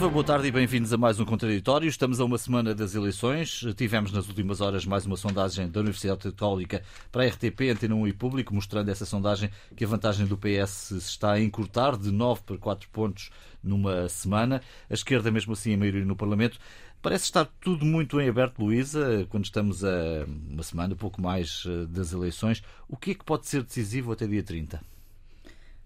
Viva, 0.00 0.12
boa 0.12 0.24
tarde 0.24 0.48
e 0.48 0.50
bem-vindos 0.50 0.94
a 0.94 0.96
mais 0.96 1.20
um 1.20 1.26
Contraditório. 1.26 1.86
Estamos 1.86 2.20
a 2.20 2.24
uma 2.24 2.38
semana 2.38 2.74
das 2.74 2.94
eleições. 2.94 3.62
Tivemos 3.76 4.10
nas 4.10 4.28
últimas 4.28 4.62
horas 4.62 4.86
mais 4.86 5.04
uma 5.04 5.14
sondagem 5.14 5.68
da 5.68 5.78
Universidade 5.80 6.22
Católica 6.22 6.82
para 7.12 7.22
a 7.22 7.26
RTP, 7.26 7.68
Antena 7.70 7.94
1 7.94 8.08
e 8.08 8.12
Público, 8.14 8.54
mostrando 8.54 8.88
essa 8.88 9.04
sondagem 9.04 9.50
que 9.76 9.84
a 9.84 9.86
vantagem 9.86 10.26
do 10.26 10.38
PS 10.38 10.70
se 10.70 10.96
está 10.96 11.32
a 11.32 11.40
encurtar 11.40 11.98
de 11.98 12.10
9 12.10 12.40
para 12.46 12.56
4 12.56 12.88
pontos 12.88 13.28
numa 13.62 14.08
semana. 14.08 14.62
A 14.88 14.94
esquerda, 14.94 15.30
mesmo 15.30 15.52
assim, 15.52 15.74
a 15.74 15.76
maioria 15.76 16.02
no 16.02 16.16
Parlamento. 16.16 16.58
Parece 17.02 17.24
estar 17.24 17.44
tudo 17.60 17.84
muito 17.84 18.18
em 18.22 18.26
aberto, 18.26 18.58
Luísa, 18.64 19.26
quando 19.28 19.44
estamos 19.44 19.84
a 19.84 20.24
uma 20.48 20.62
semana, 20.62 20.96
pouco 20.96 21.20
mais 21.20 21.64
eh, 21.66 21.84
das 21.84 22.14
eleições. 22.14 22.62
O 22.88 22.96
que 22.96 23.10
é 23.10 23.14
que 23.14 23.24
pode 23.24 23.46
ser 23.46 23.62
decisivo 23.62 24.12
até 24.12 24.26
dia 24.26 24.42
30? 24.42 24.80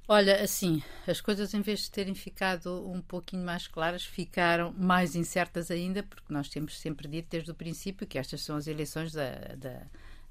Olha, 0.06 0.42
assim, 0.42 0.82
as 1.06 1.20
coisas 1.20 1.54
em 1.54 1.62
vez 1.62 1.80
de 1.80 1.90
terem 1.90 2.14
ficado 2.14 2.86
um 2.90 3.00
pouquinho 3.00 3.44
mais 3.44 3.66
claras, 3.66 4.04
ficaram 4.04 4.72
mais 4.76 5.16
incertas 5.16 5.70
ainda, 5.70 6.02
porque 6.02 6.32
nós 6.32 6.48
temos 6.48 6.78
sempre 6.78 7.08
dito 7.08 7.28
desde 7.30 7.50
o 7.50 7.54
princípio 7.54 8.06
que 8.06 8.18
estas 8.18 8.42
são 8.42 8.56
as 8.56 8.66
eleições 8.66 9.12
da, 9.12 9.30
da, 9.56 9.80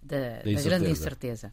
da, 0.01 0.43
da 0.43 0.61
grande 0.61 0.91
incerteza. 0.91 1.49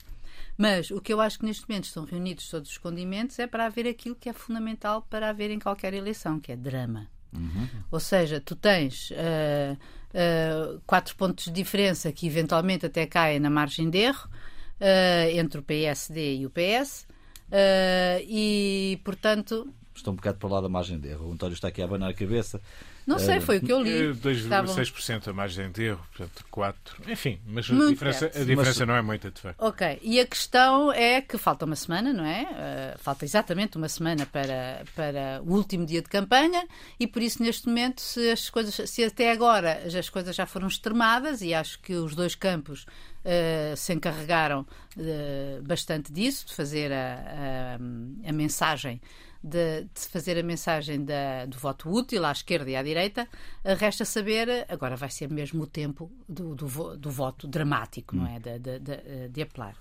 Mas 0.56 0.91
o 0.91 1.01
que 1.01 1.12
eu 1.12 1.20
acho 1.20 1.38
que 1.38 1.46
neste 1.46 1.66
momento 1.66 1.84
estão 1.84 2.05
reunidos 2.05 2.49
todos 2.51 2.71
os 2.71 2.79
condimentos 2.79 3.38
é 3.38 3.46
para 3.46 3.65
haver 3.65 3.87
aquilo 3.87 4.15
que 4.15 4.29
é 4.29 4.34
fundamental 4.34 5.07
para 5.09 5.30
haver 5.30 5.51
em 5.51 5.59
qualquer 5.59 5.95
eleição, 5.95 6.38
que 6.38 6.52
é 6.52 6.57
drama. 6.57 7.09
Uhum. 7.32 7.68
Ou 7.90 8.01
seja, 8.01 8.38
tu 8.38 8.55
tens 8.55 9.10
uh, 9.12 9.74
uh, 9.74 10.80
quatro 10.87 11.16
pontos 11.16 11.46
de 11.46 11.52
diferença 11.52 12.12
que 12.12 12.27
eventualmente 12.27 12.84
até 12.84 13.07
caem 13.07 13.40
na 13.40 13.49
margem 13.49 13.88
de 13.88 13.99
erro 13.99 14.29
uh, 14.29 15.30
entre 15.32 15.60
o 15.60 15.62
PSD 15.62 16.37
e 16.37 16.46
o 16.46 16.51
PS 16.51 17.07
Uh, 17.51 18.24
e, 18.29 19.01
portanto. 19.04 19.68
Estou 19.95 20.12
um 20.12 20.16
bocado 20.16 20.38
para 20.38 20.48
lá 20.48 20.60
da 20.60 20.68
margem 20.68 20.98
de 20.98 21.09
erro. 21.09 21.29
O 21.29 21.32
António 21.32 21.54
está 21.54 21.68
aqui 21.68 21.82
a 21.82 21.84
abanar 21.84 22.10
a 22.10 22.15
cabeça. 22.15 22.60
Não 23.06 23.18
sei, 23.18 23.38
uh, 23.38 23.43
foi 23.43 23.59
o 23.59 23.60
que 23.60 23.73
eu 23.73 23.82
li. 23.82 24.15
2,6% 24.15 25.29
a 25.29 25.32
margem 25.32 25.71
de 25.73 25.82
erro, 25.82 26.06
portanto 26.16 26.45
4%. 26.52 26.74
Enfim, 27.09 27.40
mas 27.45 27.68
a 27.68 27.74
diferença, 27.74 28.26
a 28.26 28.45
diferença 28.45 28.80
mas... 28.80 28.88
não 28.88 28.95
é 28.95 29.02
muita, 29.02 29.30
de 29.30 29.40
facto. 29.40 29.60
Ok, 29.60 29.98
e 30.01 30.21
a 30.21 30.26
questão 30.26 30.93
é 30.93 31.21
que 31.21 31.37
falta 31.37 31.65
uma 31.65 31.74
semana, 31.74 32.12
não 32.12 32.24
é? 32.24 32.95
Uh, 32.95 32.98
falta 32.98 33.24
exatamente 33.24 33.76
uma 33.76 33.88
semana 33.88 34.26
para, 34.26 34.84
para 34.95 35.43
o 35.43 35.54
último 35.54 35.84
dia 35.84 36.02
de 36.02 36.09
campanha 36.09 36.66
e 36.98 37.06
por 37.06 37.21
isso, 37.21 37.43
neste 37.43 37.66
momento, 37.66 38.01
se 38.01 38.30
as 38.30 38.48
coisas, 38.48 38.88
se 38.88 39.02
até 39.02 39.32
agora 39.32 39.82
as 39.87 40.09
coisas 40.09 40.37
já 40.37 40.46
foram 40.46 40.68
extremadas 40.68 41.43
e 41.43 41.52
acho 41.52 41.80
que 41.80 41.95
os 41.95 42.15
dois 42.15 42.34
campos 42.34 42.87
uh, 43.24 43.76
se 43.76 43.93
encarregaram 43.93 44.66
uh, 44.96 45.63
bastante 45.63 46.13
disso, 46.13 46.46
de 46.46 46.54
fazer 46.54 46.93
a, 46.93 47.77
a, 47.77 48.29
a 48.29 48.32
mensagem 48.32 49.01
de, 49.43 49.85
de, 49.85 50.01
fazer 50.09 50.38
a 50.38 50.43
mensagem 50.43 51.02
da, 51.02 51.46
do 51.46 51.59
voto 51.59 51.90
útil 51.90 52.27
à 52.27 52.32
esquerda 52.32 52.71
e 52.71 52.77
à 52.77 52.82
direita, 52.82 53.27
uh, 53.65 53.74
resta 53.74 54.04
saber, 54.04 54.66
agora 54.68 54.96
vai 54.96 55.10
ser 55.10 55.30
mesmo 55.30 55.62
o 55.62 55.66
tempo 55.66 56.10
do, 56.29 56.54
do, 56.54 56.96
do 56.96 57.10
voto 57.10 57.49
dramático, 57.49 58.15
não 58.15 58.27
é? 58.27 58.38
De, 58.38 58.59
de, 58.59 59.29
de 59.29 59.43
apelar. 59.43 59.74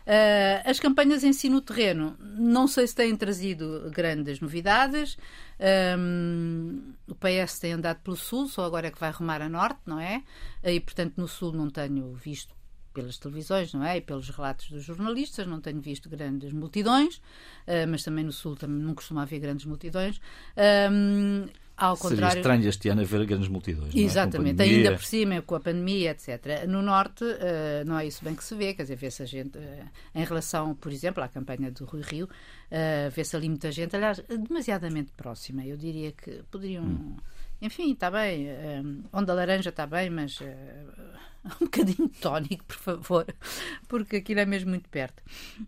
Uh, 0.00 0.68
as 0.68 0.80
campanhas 0.80 1.22
em 1.22 1.32
si 1.32 1.48
no 1.48 1.60
terreno 1.60 2.16
não 2.20 2.66
sei 2.66 2.86
se 2.86 2.94
têm 2.94 3.14
trazido 3.14 3.90
grandes 3.94 4.40
novidades. 4.40 5.16
Um, 5.98 6.94
o 7.06 7.14
PS 7.14 7.58
tem 7.60 7.72
andado 7.72 8.00
pelo 8.00 8.16
sul, 8.16 8.48
só 8.48 8.64
agora 8.64 8.88
é 8.88 8.90
que 8.90 8.98
vai 8.98 9.10
rumar 9.10 9.42
a 9.42 9.48
norte, 9.48 9.80
não 9.86 10.00
é? 10.00 10.22
E 10.64 10.80
portanto 10.80 11.14
no 11.16 11.28
sul 11.28 11.52
não 11.52 11.68
tenho 11.70 12.12
visto 12.14 12.54
pelas 12.92 13.18
televisões, 13.18 13.72
não 13.72 13.84
é? 13.84 13.98
E 13.98 14.00
pelos 14.00 14.28
relatos 14.28 14.70
dos 14.70 14.84
jornalistas, 14.84 15.46
não 15.46 15.60
tenho 15.60 15.80
visto 15.80 16.08
grandes 16.08 16.52
multidões, 16.52 17.16
uh, 17.16 17.86
mas 17.88 18.02
também 18.02 18.24
no 18.24 18.32
Sul 18.32 18.56
também 18.56 18.78
não 18.78 18.94
costuma 18.94 19.22
haver 19.22 19.40
grandes 19.40 19.66
multidões. 19.66 20.20
Um, 20.90 21.46
ao 21.80 21.96
Seria 21.96 22.10
contrário... 22.10 22.38
estranho 22.40 22.68
este 22.68 22.88
ano 22.90 23.00
haver 23.00 23.24
grandes 23.24 23.48
multidões. 23.48 23.94
É? 23.94 24.00
Exatamente, 24.00 24.60
é? 24.60 24.64
ainda 24.64 24.92
por 24.92 25.02
cima, 25.02 25.40
com 25.40 25.54
a 25.54 25.60
pandemia, 25.60 26.10
etc. 26.10 26.66
No 26.68 26.82
Norte, 26.82 27.24
uh, 27.24 27.86
não 27.86 27.98
é 27.98 28.06
isso 28.06 28.22
bem 28.22 28.34
que 28.34 28.44
se 28.44 28.54
vê, 28.54 28.74
quer 28.74 28.82
dizer, 28.82 28.96
vê-se 28.96 29.22
a 29.22 29.26
gente, 29.26 29.56
uh, 29.56 29.88
em 30.14 30.22
relação, 30.22 30.74
por 30.74 30.92
exemplo, 30.92 31.24
à 31.24 31.28
campanha 31.28 31.70
do 31.70 31.86
Rui 31.86 32.02
Rio, 32.02 32.26
uh, 32.26 33.10
vê-se 33.10 33.34
ali 33.34 33.48
muita 33.48 33.72
gente, 33.72 33.96
aliás, 33.96 34.22
demasiadamente 34.28 35.10
próxima. 35.16 35.64
Eu 35.64 35.78
diria 35.78 36.12
que 36.12 36.42
poderiam. 36.50 36.84
Hum. 36.84 37.16
Enfim, 37.62 37.92
está 37.92 38.10
bem, 38.10 38.46
onda 39.12 39.34
laranja 39.34 39.70
está 39.70 39.86
bem, 39.86 40.08
mas 40.10 40.38
um 41.60 41.64
bocadinho 41.64 42.08
tónico, 42.20 42.64
por 42.64 42.76
favor, 42.76 43.26
porque 43.88 44.16
aquilo 44.16 44.40
é 44.40 44.46
mesmo 44.46 44.70
muito 44.70 44.88
perto. 44.88 45.22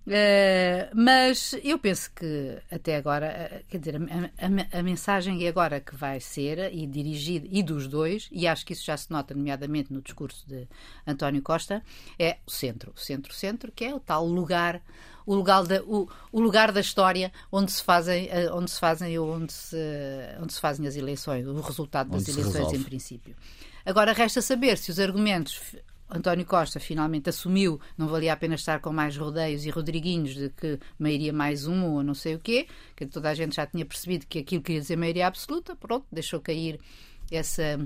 Uh, 0.06 0.90
mas 0.94 1.54
eu 1.62 1.78
penso 1.78 2.12
que 2.12 2.58
até 2.70 2.96
agora, 2.96 3.26
eh, 3.26 3.62
quer 3.68 3.78
dizer, 3.78 3.96
a, 3.96 4.76
a, 4.76 4.78
a, 4.78 4.82
mensagem 4.82 5.46
agora 5.48 5.80
que 5.80 5.94
vai 5.96 6.20
ser 6.20 6.72
e 6.72 6.86
dirigida, 6.86 7.46
e 7.50 7.62
dos 7.62 7.88
dois, 7.88 8.28
e 8.30 8.46
acho 8.46 8.66
que 8.66 8.74
isso 8.74 8.84
já 8.84 8.96
se 8.96 9.10
nota, 9.10 9.34
nomeadamente 9.34 9.92
no 9.92 10.02
discurso 10.02 10.46
de 10.46 10.68
António 11.06 11.42
Costa, 11.42 11.82
é 12.18 12.38
o 12.46 12.50
centro, 12.50 12.92
o 12.94 13.00
centro-centro, 13.00 13.72
que 13.72 13.84
é 13.84 13.94
o 13.94 14.00
tal 14.00 14.26
lugar 14.26 14.82
o 15.26 15.34
lugar 15.34 15.64
da, 15.64 15.82
o, 15.82 16.08
o, 16.30 16.40
lugar 16.40 16.72
da 16.72 16.80
história 16.80 17.32
onde 17.50 17.72
se 17.72 17.82
fazem 17.82 18.28
eh, 18.30 18.50
onde 18.52 18.70
se 18.70 18.80
fazem 18.80 19.18
onde 19.18 19.52
se 19.52 19.76
onde 20.40 20.52
se 20.52 20.60
fazem 20.60 20.86
as 20.86 20.96
eleições 20.96 21.46
o 21.46 21.60
resultado 21.60 22.10
das 22.10 22.28
eleições 22.28 22.72
em 22.72 22.82
princípio. 22.82 23.36
Agora 23.84 24.12
resta 24.12 24.40
saber 24.40 24.78
se 24.78 24.90
os 24.90 24.98
argumentos 24.98 25.76
António 26.14 26.44
Costa 26.44 26.78
finalmente 26.78 27.30
assumiu, 27.30 27.80
não 27.96 28.06
valia 28.06 28.34
a 28.34 28.36
pena 28.36 28.54
estar 28.54 28.80
com 28.80 28.92
mais 28.92 29.16
rodeios 29.16 29.64
e 29.64 29.70
Rodriguinhos 29.70 30.34
de 30.34 30.50
que 30.50 30.78
maioria 30.98 31.32
mais 31.32 31.66
um 31.66 31.86
ou 31.86 32.02
não 32.02 32.14
sei 32.14 32.34
o 32.34 32.38
quê, 32.38 32.66
que 32.94 33.06
toda 33.06 33.30
a 33.30 33.34
gente 33.34 33.56
já 33.56 33.66
tinha 33.66 33.84
percebido 33.84 34.26
que 34.26 34.40
aquilo 34.40 34.62
queria 34.62 34.80
dizer 34.80 34.96
maioria 34.96 35.26
absoluta, 35.26 35.74
pronto, 35.74 36.06
deixou 36.12 36.38
cair 36.38 36.78
essa 37.30 37.80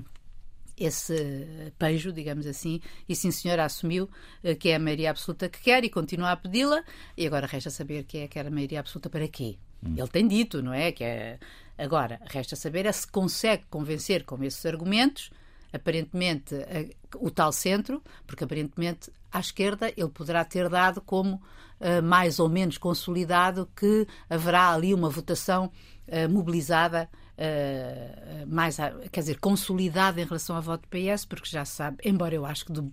esse 0.76 1.72
pejo, 1.78 2.12
digamos 2.12 2.46
assim, 2.46 2.80
e 3.08 3.16
sim 3.16 3.30
senhora 3.30 3.64
assumiu 3.64 4.10
uh, 4.44 4.56
que 4.56 4.70
é 4.70 4.76
a 4.76 4.78
maioria 4.78 5.10
absoluta 5.10 5.48
que 5.48 5.60
quer 5.60 5.84
e 5.84 5.90
continua 5.90 6.32
a 6.32 6.36
pedi-la, 6.36 6.82
e 7.16 7.26
agora 7.26 7.46
resta 7.46 7.70
saber 7.70 8.04
que 8.04 8.18
é 8.18 8.28
que 8.28 8.38
era 8.38 8.48
a 8.48 8.52
maioria 8.52 8.80
absoluta 8.80 9.08
para 9.08 9.26
quê. 9.28 9.56
Hum. 9.82 9.94
Ele 9.96 10.08
tem 10.08 10.26
dito, 10.26 10.62
não 10.62 10.72
é? 10.72 10.92
Que 10.92 11.04
é... 11.04 11.38
Agora, 11.78 12.18
resta 12.24 12.56
saber 12.56 12.86
é 12.86 12.92
se 12.92 13.06
consegue 13.06 13.64
convencer 13.68 14.24
com 14.24 14.42
esses 14.42 14.64
argumentos 14.64 15.30
aparentemente 15.72 16.54
o 17.16 17.30
tal 17.30 17.52
centro, 17.52 18.02
porque 18.26 18.44
aparentemente 18.44 19.10
à 19.30 19.40
esquerda 19.40 19.92
ele 19.96 20.08
poderá 20.08 20.44
ter 20.44 20.68
dado 20.68 21.00
como 21.00 21.36
uh, 21.36 22.02
mais 22.02 22.38
ou 22.38 22.48
menos 22.48 22.78
consolidado 22.78 23.68
que 23.76 24.06
haverá 24.28 24.72
ali 24.72 24.94
uma 24.94 25.10
votação 25.10 25.70
uh, 26.08 26.28
mobilizada. 26.28 27.08
Uh, 27.36 28.46
mais, 28.46 28.78
quer 29.12 29.20
dizer, 29.20 29.38
consolidada 29.38 30.20
em 30.20 30.24
relação 30.24 30.56
ao 30.56 30.62
voto 30.62 30.88
PS, 30.88 31.26
porque 31.26 31.48
já 31.48 31.64
se 31.64 31.76
sabe, 31.76 31.98
embora 32.04 32.34
eu 32.34 32.46
acho 32.46 32.64
que 32.64 32.72
do, 32.72 32.90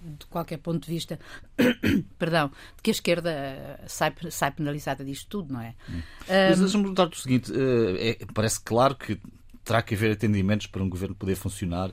de 0.00 0.26
qualquer 0.30 0.58
ponto 0.58 0.86
de 0.86 0.90
vista, 0.90 1.18
perdão, 2.18 2.48
de 2.76 2.82
que 2.82 2.90
a 2.90 2.92
esquerda 2.92 3.80
sai, 3.86 4.14
sai 4.30 4.50
penalizada 4.52 5.04
disto 5.04 5.28
tudo, 5.28 5.52
não 5.52 5.60
é? 5.60 5.74
Hum. 5.88 6.02
Mas 6.28 6.58
deixa-me 6.60 6.84
perguntar-te 6.84 7.18
o 7.18 7.20
seguinte: 7.20 7.52
é, 7.98 8.18
parece 8.32 8.60
claro 8.60 8.96
que 8.96 9.20
terá 9.64 9.82
que 9.82 9.94
haver 9.94 10.12
atendimentos 10.12 10.66
para 10.66 10.82
um 10.82 10.88
governo 10.88 11.14
poder 11.14 11.34
funcionar. 11.34 11.90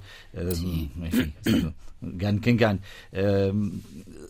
Sim. 0.53 0.91
enfim, 0.97 1.33
ganhe 2.01 2.39
quem 2.39 2.55
ganhe. 2.55 2.79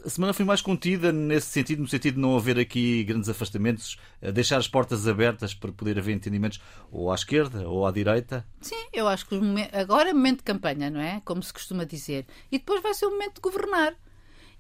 a 0.06 0.09
semana 0.09 0.34
foi 0.34 0.46
mais 0.46 0.62
contida 0.62 1.11
nesse 1.11 1.47
sentido, 1.47 1.82
no 1.82 1.88
sentido 1.88 2.16
de 2.16 2.20
não 2.20 2.35
haver 2.35 2.59
aqui 2.59 3.03
grandes 3.03 3.29
afastamentos, 3.29 3.97
deixar 4.34 4.58
as 4.58 4.67
portas 4.67 5.08
abertas 5.08 5.53
para 5.53 5.72
poder 5.72 5.97
haver 5.97 6.14
entendimentos 6.14 6.61
ou 6.91 7.11
à 7.11 7.16
esquerda 7.16 7.67
ou 7.67 7.85
à 7.85 7.91
direita. 7.91 8.46
Sim, 8.59 8.84
eu 8.93 9.08
acho 9.08 9.26
que 9.26 9.35
agora 9.73 10.09
é 10.09 10.14
momento 10.14 10.40
de 10.40 10.44
campanha, 10.44 10.90
não 10.90 10.99
é? 11.02 11.22
Como 11.26 11.41
se 11.41 11.53
costuma 11.53 11.84
dizer. 11.84 12.26
E 12.52 12.59
depois 12.59 12.82
vai 12.82 12.94
ser 12.94 13.05
o 13.05 13.11
momento 13.11 13.35
de 13.35 13.41
governar. 13.41 13.96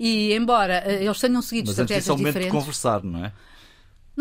E 0.03 0.33
embora 0.33 0.81
eh, 0.83 1.03
eles 1.03 1.19
tenham 1.19 1.43
seguido 1.43 1.67
Mas 1.67 1.77
estratégias 1.77 1.79
antes 1.79 2.03
disso 2.03 2.11
é 2.11 2.13
o 2.13 2.17
momento 2.17 2.33
diferentes... 2.33 2.51
de 2.51 2.59
conversar, 2.59 3.03
não 3.03 3.23
é? 3.23 3.33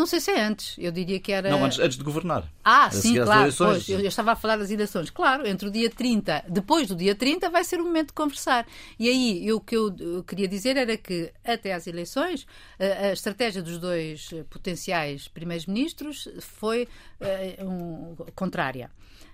Não 0.01 0.07
sei 0.07 0.19
se 0.19 0.31
é 0.31 0.41
antes. 0.43 0.77
Eu 0.79 0.91
diria 0.91 1.21
que 1.21 1.31
era. 1.31 1.51
Não, 1.51 1.63
antes, 1.63 1.79
antes 1.79 1.99
de 1.99 2.03
governar. 2.03 2.51
Ah, 2.65 2.91
sim, 2.91 3.23
claro. 3.23 3.53
Pois, 3.55 3.87
eu, 3.87 4.01
eu, 4.01 4.09
estava 4.09 4.33
a 4.33 4.35
falar 4.35 4.57
das 4.57 4.71
eleições. 4.71 5.11
Claro, 5.11 5.47
entre 5.47 5.69
o 5.69 5.71
dia 5.71 5.91
30, 5.91 6.45
depois 6.49 6.89
do 6.89 6.97
dia 6.97 7.15
30, 7.15 7.51
vai 7.51 7.63
ser 7.65 7.79
o 7.81 7.85
momento 7.85 8.07
de 8.07 8.15
conversar. 8.15 8.67
E 8.99 9.11
aí, 9.11 9.47
eu, 9.47 9.59
o 9.59 9.61
que 9.61 9.77
eu, 9.77 9.95
eu 10.01 10.25
queria 10.25 10.49
dizer 10.49 10.79
era 10.79 10.97
que, 10.97 11.31
até 11.45 11.75
às 11.75 11.87
eleições, 11.87 12.47
a, 12.79 13.09
a 13.09 13.13
estratégia 13.13 13.63
dos 13.63 13.77
dois 13.77 14.31
potenciais 14.49 15.29
primeiros-ministros 15.29 16.27
foi 16.41 16.89
uh, 17.21 17.67
um, 17.67 18.17
contrária 18.35 18.91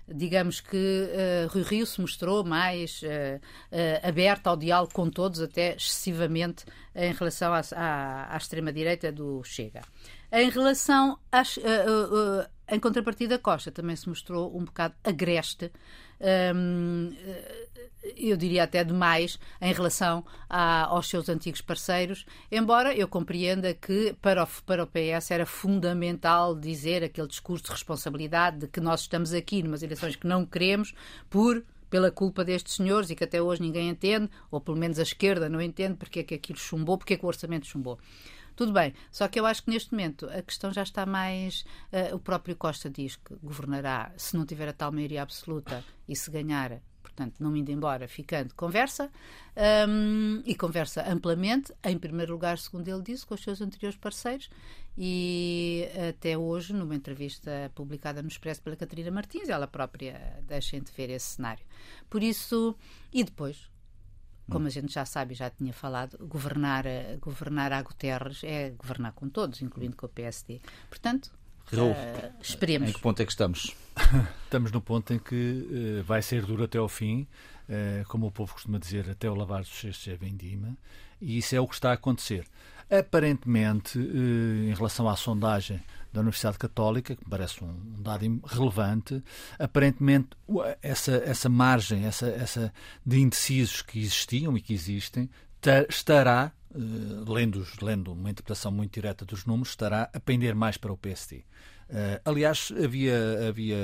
digamos 0.07 0.61
que 0.61 0.77
uh, 0.77 1.51
Rui 1.51 1.63
Rio 1.63 1.85
se 1.85 1.99
mostrou 1.99 2.43
mais 2.43 3.01
uh, 3.01 3.05
uh, 3.05 4.07
aberto 4.07 4.47
ao 4.47 4.55
diálogo 4.55 4.93
com 4.93 5.09
todos, 5.09 5.41
até 5.41 5.75
excessivamente 5.75 6.65
em 6.95 7.13
relação 7.13 7.53
à, 7.53 7.61
à, 7.75 8.33
à 8.33 8.37
extrema-direita 8.37 9.11
do 9.11 9.43
Chega. 9.43 9.81
Em 10.31 10.49
relação 10.49 11.17
às, 11.31 11.57
em 12.69 12.79
contrapartida, 12.79 13.39
Costa 13.39 13.71
também 13.71 13.95
se 13.95 14.09
mostrou 14.09 14.55
um 14.55 14.65
bocado 14.65 14.93
agreste, 15.03 15.71
hum, 16.53 17.13
eu 18.15 18.35
diria 18.35 18.63
até 18.63 18.83
demais, 18.83 19.39
em 19.61 19.73
relação 19.73 20.25
a, 20.49 20.85
aos 20.85 21.07
seus 21.07 21.29
antigos 21.29 21.61
parceiros, 21.61 22.25
embora 22.51 22.93
eu 22.93 23.07
compreenda 23.07 23.73
que 23.73 24.13
para 24.21 24.43
o, 24.43 24.47
para 24.65 24.83
o 24.83 24.87
PS 24.87 25.31
era 25.31 25.45
fundamental 25.45 26.55
dizer 26.55 27.03
aquele 27.03 27.27
discurso 27.27 27.65
de 27.65 27.71
responsabilidade 27.71 28.59
de 28.59 28.67
que 28.67 28.81
nós 28.81 29.01
estamos 29.01 29.33
aqui 29.33 29.63
numas 29.63 29.81
eleições 29.81 30.15
que 30.15 30.27
não 30.27 30.45
queremos 30.45 30.93
por 31.29 31.63
pela 31.89 32.11
culpa 32.11 32.43
destes 32.43 32.75
senhores 32.75 33.09
e 33.09 33.15
que 33.15 33.23
até 33.23 33.41
hoje 33.41 33.61
ninguém 33.61 33.87
entende, 33.89 34.29
ou 34.51 34.59
pelo 34.59 34.77
menos 34.77 34.99
a 34.99 35.03
esquerda 35.03 35.47
não 35.47 35.61
entende 35.61 35.95
porque 35.95 36.19
é 36.19 36.23
que 36.23 36.35
aquilo 36.35 36.59
chumbou, 36.59 36.97
porque 36.97 37.13
é 37.13 37.17
que 37.17 37.23
o 37.23 37.27
orçamento 37.29 37.65
chumbou. 37.65 37.97
Tudo 38.57 38.73
bem, 38.73 38.91
só 39.11 39.27
que 39.27 39.39
eu 39.39 39.45
acho 39.45 39.63
que 39.63 39.69
neste 39.69 39.91
momento 39.91 40.27
a 40.31 40.41
questão 40.41 40.73
já 40.73 40.81
está 40.81 41.05
mais. 41.05 41.63
Uh, 41.93 42.15
o 42.15 42.19
próprio 42.19 42.55
Costa 42.55 42.89
diz 42.89 43.15
que 43.15 43.35
governará 43.35 44.11
se 44.17 44.35
não 44.35 44.47
tiver 44.47 44.67
a 44.67 44.73
tal 44.73 44.91
maioria 44.91 45.21
absoluta 45.21 45.83
e 46.09 46.15
se 46.15 46.31
ganhar 46.31 46.81
portanto, 47.03 47.39
não 47.39 47.55
indo 47.55 47.71
embora, 47.71 48.07
ficando, 48.07 48.53
conversa 48.53 49.09
um, 49.87 50.43
e 50.45 50.53
conversa 50.53 51.03
amplamente, 51.11 51.73
em 51.83 51.97
primeiro 51.97 52.33
lugar, 52.33 52.59
segundo 52.59 52.87
ele 52.87 53.01
disse, 53.01 53.25
com 53.25 53.33
os 53.33 53.41
seus 53.41 53.59
anteriores 53.59 53.97
parceiros 53.97 54.49
e 54.95 55.87
até 56.09 56.37
hoje, 56.37 56.73
numa 56.73 56.95
entrevista 56.95 57.71
publicada 57.73 58.21
no 58.21 58.27
Expresso 58.27 58.61
pela 58.61 58.75
Catarina 58.75 59.09
Martins, 59.09 59.49
ela 59.49 59.67
própria 59.67 60.39
deixa 60.43 60.79
ver 60.95 61.09
esse 61.09 61.35
cenário. 61.35 61.63
Por 62.09 62.21
isso, 62.21 62.75
e 63.11 63.23
depois, 63.23 63.69
como 64.49 64.67
a 64.67 64.69
gente 64.69 64.93
já 64.93 65.05
sabe 65.05 65.33
e 65.33 65.37
já 65.37 65.49
tinha 65.49 65.73
falado, 65.73 66.17
governar, 66.27 66.85
governar 67.19 67.73
a 67.73 67.81
Guterres 67.81 68.43
é 68.43 68.71
governar 68.71 69.11
com 69.13 69.27
todos, 69.27 69.61
incluindo 69.61 69.95
com 69.95 70.05
o 70.05 70.09
PSD. 70.09 70.61
Portanto, 70.89 71.31
Uh, 71.73 72.31
esperemos. 72.41 72.89
Em 72.89 72.93
que 72.93 73.01
ponto 73.01 73.21
é 73.21 73.25
que 73.25 73.31
estamos? 73.31 73.75
estamos 74.45 74.71
no 74.71 74.79
ponto 74.79 75.13
em 75.13 75.19
que 75.19 75.99
uh, 75.99 76.03
vai 76.03 76.21
ser 76.21 76.45
duro 76.45 76.63
até 76.63 76.77
ao 76.77 76.87
fim, 76.87 77.27
uh, 77.67 78.07
como 78.07 78.27
o 78.27 78.31
povo 78.31 78.53
costuma 78.53 78.79
dizer, 78.79 79.09
até 79.09 79.29
o 79.29 79.35
lavar 79.35 79.61
dos 79.61 79.77
cestos 79.77 80.07
é 80.07 80.15
vendima, 80.15 80.77
e 81.19 81.37
isso 81.37 81.55
é 81.55 81.59
o 81.59 81.67
que 81.67 81.73
está 81.73 81.89
a 81.89 81.93
acontecer. 81.93 82.45
Aparentemente, 82.89 83.99
em 83.99 84.73
relação 84.73 85.09
à 85.09 85.15
sondagem 85.15 85.81
da 86.13 86.21
Universidade 86.21 86.57
Católica, 86.57 87.15
que 87.15 87.23
me 87.23 87.29
parece 87.29 87.63
um 87.63 88.01
dado 88.01 88.41
relevante, 88.45 89.21
aparentemente 89.59 90.29
essa, 90.81 91.11
essa 91.11 91.49
margem 91.49 92.05
essa, 92.05 92.27
essa 92.27 92.73
de 93.05 93.19
indecisos 93.19 93.81
que 93.81 93.99
existiam 93.99 94.57
e 94.57 94.61
que 94.61 94.73
existem 94.73 95.29
estará 95.89 96.51
uh, 96.73 97.31
lendo, 97.33 97.65
lendo 97.81 98.13
uma 98.13 98.29
interpretação 98.29 98.71
muito 98.71 98.93
direta 98.93 99.25
dos 99.25 99.45
números, 99.45 99.69
estará 99.69 100.09
a 100.13 100.19
pender 100.19 100.55
mais 100.55 100.77
para 100.77 100.93
o 100.93 100.97
PSD. 100.97 101.37
Uh, 101.37 101.43
eh, 101.89 102.21
aliás, 102.25 102.71
havia, 102.83 103.47
havia 103.47 103.77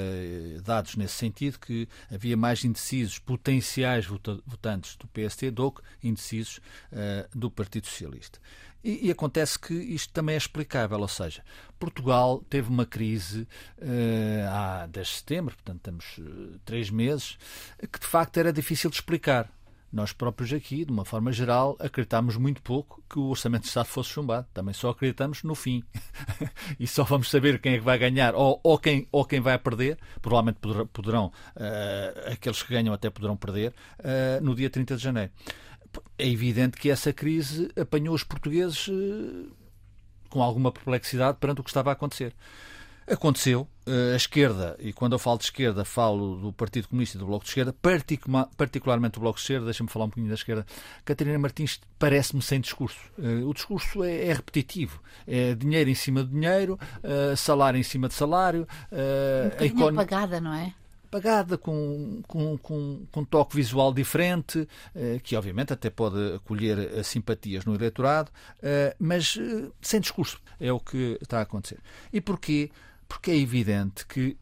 dados 0.64 0.96
nesse 0.96 1.16
sentido 1.16 1.58
que 1.58 1.88
havia 2.12 2.36
mais 2.36 2.64
indecisos 2.64 3.18
potenciais 3.18 4.06
votantes 4.06 4.98
do 4.98 5.08
PSD 5.08 5.52
do 5.52 5.72
que 5.72 5.82
indecisos 6.04 6.58
uh, 6.92 7.38
do 7.38 7.50
Partido 7.50 7.88
Socialista. 7.88 8.40
E, 8.84 9.08
e, 9.08 9.12
acontece 9.12 9.58
que 9.58 9.74
isto 9.74 10.12
também 10.12 10.36
é 10.36 10.38
explicável, 10.38 11.00
ou 11.00 11.08
seja, 11.08 11.42
Portugal 11.80 12.44
teve 12.50 12.70
uma 12.70 12.86
crise 12.86 13.48
uh, 13.78 14.50
há 14.50 14.88
10 14.88 15.08
de 15.08 15.14
setembro, 15.14 15.56
portanto 15.56 15.82
temos 15.82 16.18
uh, 16.18 16.60
três 16.66 16.90
meses, 16.90 17.38
que 17.92 18.00
de 18.00 18.06
facto 18.06 18.38
era 18.38 18.52
difícil 18.52 18.90
de 18.90 18.98
explicar 18.98 19.50
nós 19.94 20.12
próprios 20.12 20.52
aqui, 20.52 20.84
de 20.84 20.92
uma 20.92 21.06
forma 21.06 21.32
geral, 21.32 21.78
acreditámos 21.80 22.36
muito 22.36 22.64
pouco 22.64 23.04
que 23.08 23.20
o 23.20 23.26
Orçamento 23.26 23.62
de 23.62 23.68
Estado 23.68 23.86
fosse 23.86 24.10
chumbado. 24.10 24.48
Também 24.52 24.74
só 24.74 24.90
acreditamos 24.90 25.44
no 25.44 25.54
fim. 25.54 25.84
e 26.80 26.88
só 26.88 27.04
vamos 27.04 27.30
saber 27.30 27.62
quem 27.62 27.74
é 27.74 27.78
que 27.78 27.84
vai 27.84 28.00
ganhar 28.00 28.34
ou, 28.34 28.60
ou, 28.64 28.80
quem, 28.80 29.08
ou 29.12 29.24
quem 29.24 29.40
vai 29.40 29.58
perder. 29.60 30.00
Provavelmente 30.20 30.58
poderão, 30.92 31.28
uh, 31.28 32.32
aqueles 32.32 32.64
que 32.64 32.74
ganham 32.74 32.92
até 32.92 33.12
poderão 33.12 33.38
perder, 33.38 33.72
uh, 34.00 34.44
no 34.44 34.56
dia 34.56 34.68
30 34.68 34.98
de 34.98 35.04
janeiro. 35.04 35.32
É 36.18 36.28
evidente 36.28 36.78
que 36.78 36.90
essa 36.90 37.12
crise 37.12 37.70
apanhou 37.80 38.16
os 38.16 38.24
portugueses 38.24 38.88
uh, 38.88 39.52
com 40.30 40.42
alguma 40.42 40.72
perplexidade 40.72 41.38
perante 41.40 41.62
o 41.62 41.64
que 41.64 41.70
estava 41.70 41.90
a 41.90 41.94
acontecer. 41.94 42.34
Aconteceu. 43.08 43.68
Eh, 43.86 44.14
a 44.14 44.16
esquerda, 44.16 44.78
e 44.80 44.94
quando 44.94 45.12
eu 45.12 45.20
falo 45.20 45.38
de 45.38 45.44
esquerda, 45.44 45.84
falo 45.84 46.38
do 46.38 46.54
Partido 46.54 46.88
Comunista 46.88 47.18
e 47.18 47.20
do 47.20 47.26
Bloco 47.26 47.44
de 47.44 47.50
Esquerda, 47.50 47.76
particularmente 48.56 49.16
do 49.16 49.20
Bloco 49.20 49.36
de 49.36 49.42
Esquerda, 49.42 49.66
deixa-me 49.66 49.90
falar 49.90 50.06
um 50.06 50.08
bocadinho 50.08 50.30
da 50.30 50.36
esquerda. 50.36 50.66
Catarina 51.04 51.38
Martins 51.38 51.82
parece-me 52.00 52.42
sem 52.42 52.62
discurso. 52.62 53.00
Eh, 53.22 53.44
o 53.44 53.54
discurso 53.54 54.04
é, 54.04 54.28
é, 54.28 54.34
repetitivo. 54.34 55.02
É 55.28 55.54
dinheiro 55.54 55.90
em 55.90 55.96
cima 55.96 56.24
de 56.24 56.30
dinheiro, 56.30 56.80
eh, 57.04 57.36
salário 57.36 57.78
em 57.78 57.84
cima 57.84 58.08
de 58.08 58.14
salário. 58.14 58.66
Um 58.92 59.66
econ... 59.66 59.90
apagada, 59.90 60.40
não 60.40 60.54
é? 60.54 60.74
Apagada, 61.18 61.58
com, 61.58 62.22
com, 62.28 62.58
com, 62.58 63.06
com 63.12 63.20
um 63.22 63.26
toque 63.26 63.56
visual 63.56 63.94
diferente, 63.94 64.68
que 65.24 65.36
obviamente 65.36 65.74
até 65.74 65.90
pode 65.90 66.36
acolher 66.36 67.04
simpatias 67.04 67.66
no 67.66 67.76
eleitorado, 67.76 68.32
mas 69.00 69.38
sem 69.82 70.00
discurso. 70.00 70.40
É 70.60 70.72
o 70.72 70.80
que 70.80 71.18
está 71.22 71.40
a 71.40 71.42
acontecer. 71.42 71.80
E 72.12 72.20
porquê? 72.20 72.72
porque 73.14 73.32
é 73.32 73.38
evidente 73.38 74.06
que 74.08 74.36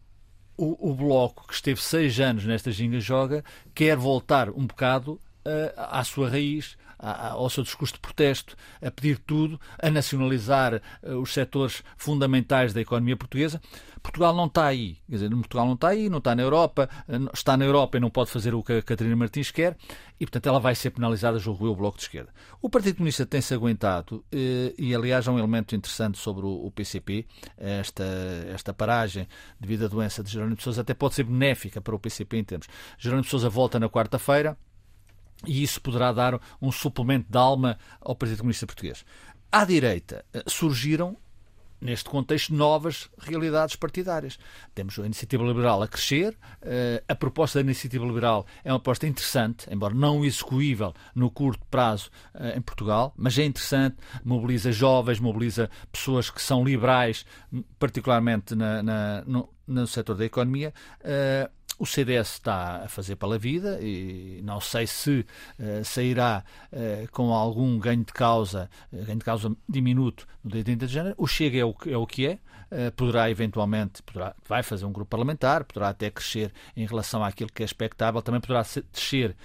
o, 0.58 0.92
o 0.92 0.96
Bloco, 0.96 1.46
que 1.48 1.54
esteve 1.54 1.82
seis 1.82 2.20
anos 2.20 2.46
nesta 2.46 2.72
ginga-joga, 2.72 3.44
quer 3.76 3.98
voltar 3.98 4.50
um 4.50 4.66
bocado 4.66 5.20
à 5.76 6.04
sua 6.04 6.30
raiz, 6.30 6.78
ao 7.02 7.50
seu 7.50 7.64
discurso 7.64 7.96
de 7.96 8.00
protesto, 8.00 8.56
a 8.82 8.92
pedir 8.92 9.18
tudo, 9.18 9.60
a 9.82 9.90
nacionalizar 9.90 10.82
uh, 11.04 11.18
os 11.18 11.34
setores 11.34 11.84
fundamentais 11.98 12.74
da 12.74 12.82
economia 12.82 13.18
portuguesa. 13.18 13.60
Portugal 14.04 14.36
não 14.36 14.46
está 14.46 14.66
aí. 14.66 14.98
Quer 15.10 15.16
dizer, 15.16 15.30
Portugal 15.30 15.66
não 15.66 15.74
está 15.74 15.90
aí, 15.90 16.10
não 16.10 16.20
está 16.20 16.36
na 16.36 16.44
Europa, 16.44 16.90
uh, 17.08 17.30
está 17.34 17.58
na 17.58 17.66
Europa 17.66 17.98
e 17.98 18.00
não 18.00 18.10
pode 18.10 18.30
fazer 18.30 18.54
o 18.54 18.64
que 18.64 18.74
a 18.74 18.82
Catarina 18.82 19.16
Martins 19.16 19.50
quer, 19.50 19.76
e 20.20 20.26
portanto 20.26 20.48
ela 20.48 20.60
vai 20.60 20.76
ser 20.76 20.92
penalizada, 20.92 21.40
julgo 21.40 21.66
eu, 21.66 21.72
o 21.72 21.76
Bloco 21.76 21.98
de 21.98 22.04
Esquerda. 22.04 22.32
O 22.62 22.70
Partido 22.70 22.98
Comunista 22.98 23.26
tem-se 23.26 23.54
aguentado, 23.54 24.18
uh, 24.18 24.74
e 24.78 24.94
aliás 24.94 25.28
há 25.28 25.32
um 25.32 25.40
elemento 25.40 25.76
interessante 25.76 26.20
sobre 26.20 26.46
o 26.46 26.72
PCP, 26.72 27.26
esta, 27.58 28.04
esta 28.54 28.74
paragem 28.74 29.28
devido 29.60 29.86
à 29.86 29.88
doença 29.88 30.24
de 30.24 30.32
Jerónimo 30.32 30.58
de 30.58 30.64
Sousa 30.64 30.82
até 30.82 30.94
pode 30.94 31.16
ser 31.16 31.24
benéfica 31.24 31.82
para 31.82 31.96
o 31.96 32.00
PCP 32.00 32.38
em 32.38 32.44
termos. 32.44 32.68
Jerónimo 32.98 33.24
de 33.24 33.30
Sousa 33.30 33.50
volta 33.50 33.80
na 33.80 33.90
quarta-feira, 33.90 34.58
e 35.46 35.64
isso 35.64 35.82
poderá 35.82 36.12
dar 36.12 36.40
um 36.62 36.72
suplemento 36.72 37.32
de 37.32 37.38
alma 37.38 37.78
ao 38.00 38.16
Partido 38.16 38.40
Comunista 38.40 38.66
Português. 38.66 39.06
À 39.52 39.66
direita 39.66 40.24
eh, 40.34 40.44
surgiram 40.48 41.18
neste 41.82 42.08
contexto, 42.08 42.54
novas 42.54 43.10
realidades 43.18 43.76
partidárias. 43.76 44.38
Temos 44.76 44.98
a 45.00 45.06
Iniciativa 45.06 45.44
Liberal 45.44 45.82
a 45.82 45.88
crescer, 45.88 46.38
eh, 46.62 47.04
a 47.08 47.16
proposta 47.16 47.58
da 47.58 47.64
Iniciativa 47.64 48.06
Liberal 48.06 48.46
é 48.64 48.72
uma 48.72 48.80
proposta 48.80 49.08
interessante, 49.08 49.68
embora 49.70 49.94
não 49.94 50.24
execuível 50.24 50.94
no 51.16 51.32
curto 51.32 51.66
prazo 51.72 52.12
eh, 52.36 52.56
em 52.56 52.62
Portugal, 52.62 53.14
mas 53.18 53.38
é 53.40 53.44
interessante, 53.44 53.98
mobiliza 54.24 54.72
jovens, 54.72 55.20
mobiliza 55.20 55.70
pessoas 55.92 56.30
que 56.30 56.42
são 56.42 56.64
liberais, 56.64 57.26
particularmente 57.80 58.54
na, 58.54 58.84
na, 58.84 59.24
no, 59.26 59.50
no 59.66 59.88
setor 59.88 60.16
da 60.16 60.26
economia. 60.26 60.72
O 61.82 61.86
CDS 61.88 62.34
está 62.34 62.84
a 62.84 62.88
fazer 62.88 63.16
pela 63.16 63.40
vida 63.40 63.80
e 63.82 64.40
não 64.44 64.62
sei 64.62 64.86
se 64.86 65.26
uh, 65.58 65.84
sairá 65.84 66.44
uh, 66.72 67.12
com 67.12 67.34
algum 67.34 67.80
ganho 67.80 68.06
de 68.06 68.14
causa, 68.14 68.70
uh, 68.94 69.04
ganho 69.04 69.18
de 69.18 69.26
causa 69.26 69.52
diminuto 69.68 70.28
no 70.44 70.52
dia 70.52 70.64
30 70.64 70.86
de 70.86 70.94
janeiro. 70.94 71.16
O 71.18 71.26
Chega 71.26 71.58
é 71.58 71.66
o, 71.66 71.76
é 71.88 71.98
o 71.98 72.06
que 72.06 72.28
é. 72.28 72.40
poderá 72.96 73.32
eventualmente, 73.32 74.04
poderá, 74.04 74.36
vai 74.48 74.62
fazer 74.62 74.86
um 74.86 74.92
grupo 74.92 75.10
parlamentar, 75.10 75.64
poderá 75.64 75.90
até 75.90 76.12
crescer 76.12 76.54
em 76.78 76.86
relação 76.86 77.24
àquilo 77.24 77.52
que 77.52 77.64
é 77.64 77.66
expectável, 77.66 78.22
também 78.22 78.40
poderá 78.42 78.62
descer 78.94 79.36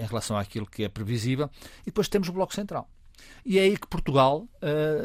em 0.00 0.06
relação 0.06 0.38
àquilo 0.38 0.64
que 0.64 0.84
é 0.84 0.88
previsível. 0.88 1.50
E 1.82 1.86
depois 1.86 2.06
temos 2.06 2.28
o 2.28 2.32
Bloco 2.32 2.54
Central. 2.54 2.88
E 3.44 3.58
é 3.58 3.62
aí 3.62 3.76
que 3.76 3.88
Portugal 3.88 4.46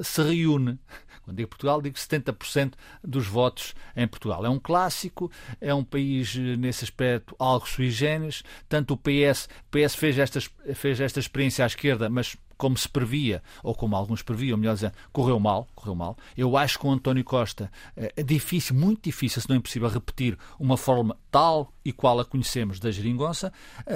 se 0.03 0.21
reúne. 0.21 0.79
Quando 1.23 1.37
digo 1.37 1.49
Portugal, 1.49 1.81
digo 1.81 1.95
70% 1.95 2.73
dos 3.03 3.27
votos 3.27 3.73
em 3.95 4.07
Portugal. 4.07 4.45
É 4.45 4.49
um 4.49 4.59
clássico, 4.59 5.31
é 5.59 5.73
um 5.73 5.83
país, 5.83 6.35
eh, 6.35 6.57
nesse 6.57 6.83
aspecto, 6.83 7.35
algo 7.39 7.67
sui 7.67 7.89
generis. 7.89 8.43
Tanto 8.67 8.93
o 8.93 8.97
PS, 8.97 9.47
o 9.67 9.71
PS 9.71 9.95
fez, 9.95 10.17
esta, 10.17 10.39
fez 10.73 10.99
esta 10.99 11.19
experiência 11.19 11.63
à 11.63 11.67
esquerda, 11.67 12.09
mas 12.09 12.35
como 12.57 12.77
se 12.77 12.87
previa, 12.87 13.41
ou 13.61 13.73
como 13.73 13.95
alguns 13.95 14.21
previam, 14.21 14.57
melhor 14.57 14.75
dizendo, 14.75 14.93
correu 15.11 15.39
mal, 15.39 15.67
correu 15.73 15.95
mal. 15.95 16.17
Eu 16.37 16.55
acho 16.55 16.77
que 16.77 16.85
o 16.85 16.91
António 16.91 17.23
Costa 17.23 17.71
eh, 17.95 18.13
é 18.17 18.23
difícil, 18.23 18.75
muito 18.75 19.03
difícil, 19.03 19.41
se 19.41 19.49
não 19.49 19.55
é 19.55 19.59
impossível, 19.59 19.89
repetir 19.89 20.37
uma 20.59 20.77
forma 20.77 21.17
tal 21.31 21.73
e 21.83 21.91
qual 21.91 22.19
a 22.19 22.25
conhecemos 22.25 22.79
da 22.79 22.91
geringonça. 22.91 23.51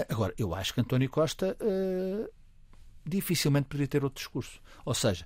Agora, 0.10 0.34
eu 0.38 0.56
acho 0.56 0.74
que 0.74 0.82
António 0.82 1.10
Costa 1.10 1.58
dificilmente 3.06 3.68
poderia 3.68 3.88
ter 3.88 4.04
outro 4.04 4.18
discurso. 4.18 4.60
Ou 4.86 4.94
seja, 4.94 5.26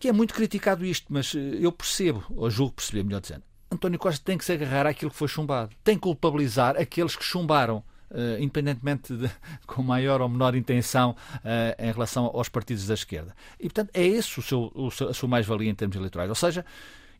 que 0.00 0.08
é 0.08 0.12
muito 0.12 0.32
criticado 0.34 0.84
isto, 0.84 1.06
mas 1.10 1.34
eh, 1.34 1.58
eu 1.60 1.70
percebo, 1.70 2.24
ou 2.30 2.50
julgo 2.50 2.72
perceber, 2.72 3.04
melhor 3.04 3.20
dizendo, 3.20 3.42
António 3.70 3.98
Costa 3.98 4.24
tem 4.24 4.36
que 4.36 4.44
se 4.44 4.52
agarrar 4.52 4.86
àquilo 4.86 5.10
que 5.10 5.16
foi 5.16 5.28
chumbado. 5.28 5.76
Tem 5.84 5.94
que 5.94 6.00
culpabilizar 6.00 6.76
aqueles 6.76 7.14
que 7.14 7.22
chumbaram. 7.22 7.84
Uh, 8.12 8.42
independentemente 8.42 9.14
de, 9.14 9.30
com 9.68 9.84
maior 9.84 10.20
ou 10.20 10.28
menor 10.28 10.56
intenção 10.56 11.14
uh, 11.36 11.80
em 11.80 11.92
relação 11.92 12.24
aos 12.24 12.48
partidos 12.48 12.84
da 12.84 12.94
esquerda. 12.94 13.32
E, 13.56 13.68
portanto, 13.68 13.90
é 13.94 14.04
esse 14.04 14.36
o 14.36 14.42
seu, 14.42 14.72
o 14.74 14.90
seu, 14.90 15.10
a 15.10 15.14
sua 15.14 15.28
mais-valia 15.28 15.70
em 15.70 15.74
termos 15.76 15.96
eleitorais. 15.96 16.28
Ou 16.28 16.34
seja, 16.34 16.66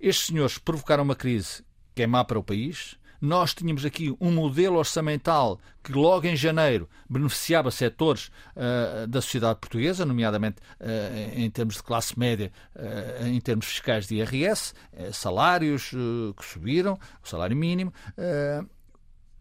estes 0.01 0.27
senhores 0.27 0.59
provocaram 0.59 1.05
uma 1.05 1.15
crise 1.15 1.63
que 1.95 2.03
é 2.03 2.09
má 2.09 2.25
para 2.25 2.41
o 2.41 2.43
país. 2.43 2.97
Nós 3.21 3.53
tínhamos 3.53 3.85
aqui 3.85 4.17
um 4.21 4.31
modelo 4.31 4.79
orçamental 4.79 5.61
que 5.83 5.93
logo 5.93 6.27
em 6.27 6.35
janeiro 6.35 6.89
beneficiava 7.09 7.71
setores 7.71 8.31
uh, 8.57 9.07
da 9.07 9.21
sociedade 9.21 9.59
portuguesa, 9.59 10.07
nomeadamente 10.07 10.57
uh, 10.81 11.39
em 11.39 11.51
termos 11.51 11.77
de 11.77 11.83
classe 11.83 12.19
média, 12.19 12.51
uh, 12.75 13.27
em 13.27 13.41
termos 13.41 13.67
fiscais 13.67 14.07
de 14.07 14.17
IRS, 14.17 14.73
salários 15.13 15.91
que 15.91 16.45
subiram, 16.45 16.99
o 17.23 17.29
salário 17.29 17.57
mínimo, 17.57 17.93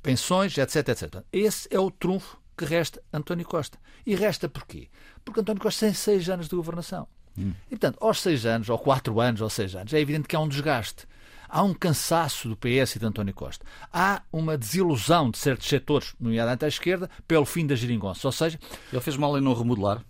pensões, 0.02 0.58
etc, 0.58 0.90
etc. 0.90 1.24
Esse 1.32 1.68
é 1.72 1.80
o 1.80 1.92
trunfo 1.92 2.40
que 2.58 2.66
resta 2.66 3.02
António 3.14 3.46
Costa. 3.46 3.78
E 4.06 4.16
resta 4.16 4.50
porquê? 4.50 4.90
Porque 5.24 5.40
António 5.40 5.62
Costa 5.62 5.86
tem 5.86 5.94
seis 5.94 6.30
anos 6.30 6.48
de 6.48 6.56
governação. 6.56 7.08
Hum. 7.38 7.54
E, 7.68 7.70
portanto, 7.72 7.98
aos 8.02 8.22
seis 8.22 8.46
anos, 8.46 8.70
ou 8.70 8.78
quatro 8.78 9.20
anos, 9.22 9.42
ou 9.42 9.50
seis 9.50 9.76
anos, 9.76 9.94
é 9.94 10.00
evidente 10.00 10.28
que 10.28 10.36
há 10.36 10.40
um 10.40 10.48
desgaste. 10.48 11.08
Há 11.50 11.64
um 11.64 11.74
cansaço 11.74 12.48
do 12.48 12.56
PS 12.56 12.96
e 12.96 13.00
de 13.00 13.06
António 13.06 13.34
Costa. 13.34 13.66
Há 13.92 14.22
uma 14.32 14.58
desilusão 14.58 15.32
de 15.32 15.38
certos 15.38 15.68
setores, 15.68 16.14
nomeadamente 16.20 16.66
à 16.66 16.68
esquerda, 16.68 17.10
pelo 17.28 17.46
fim 17.46 17.66
da 17.66 17.76
geringonça. 17.76 18.28
Ou 18.28 18.32
seja... 18.32 18.60
Ele 18.92 19.02
fez 19.02 19.18
mal 19.18 19.38
em 19.38 19.42
não 19.42 19.54
remodelar? 19.54 20.04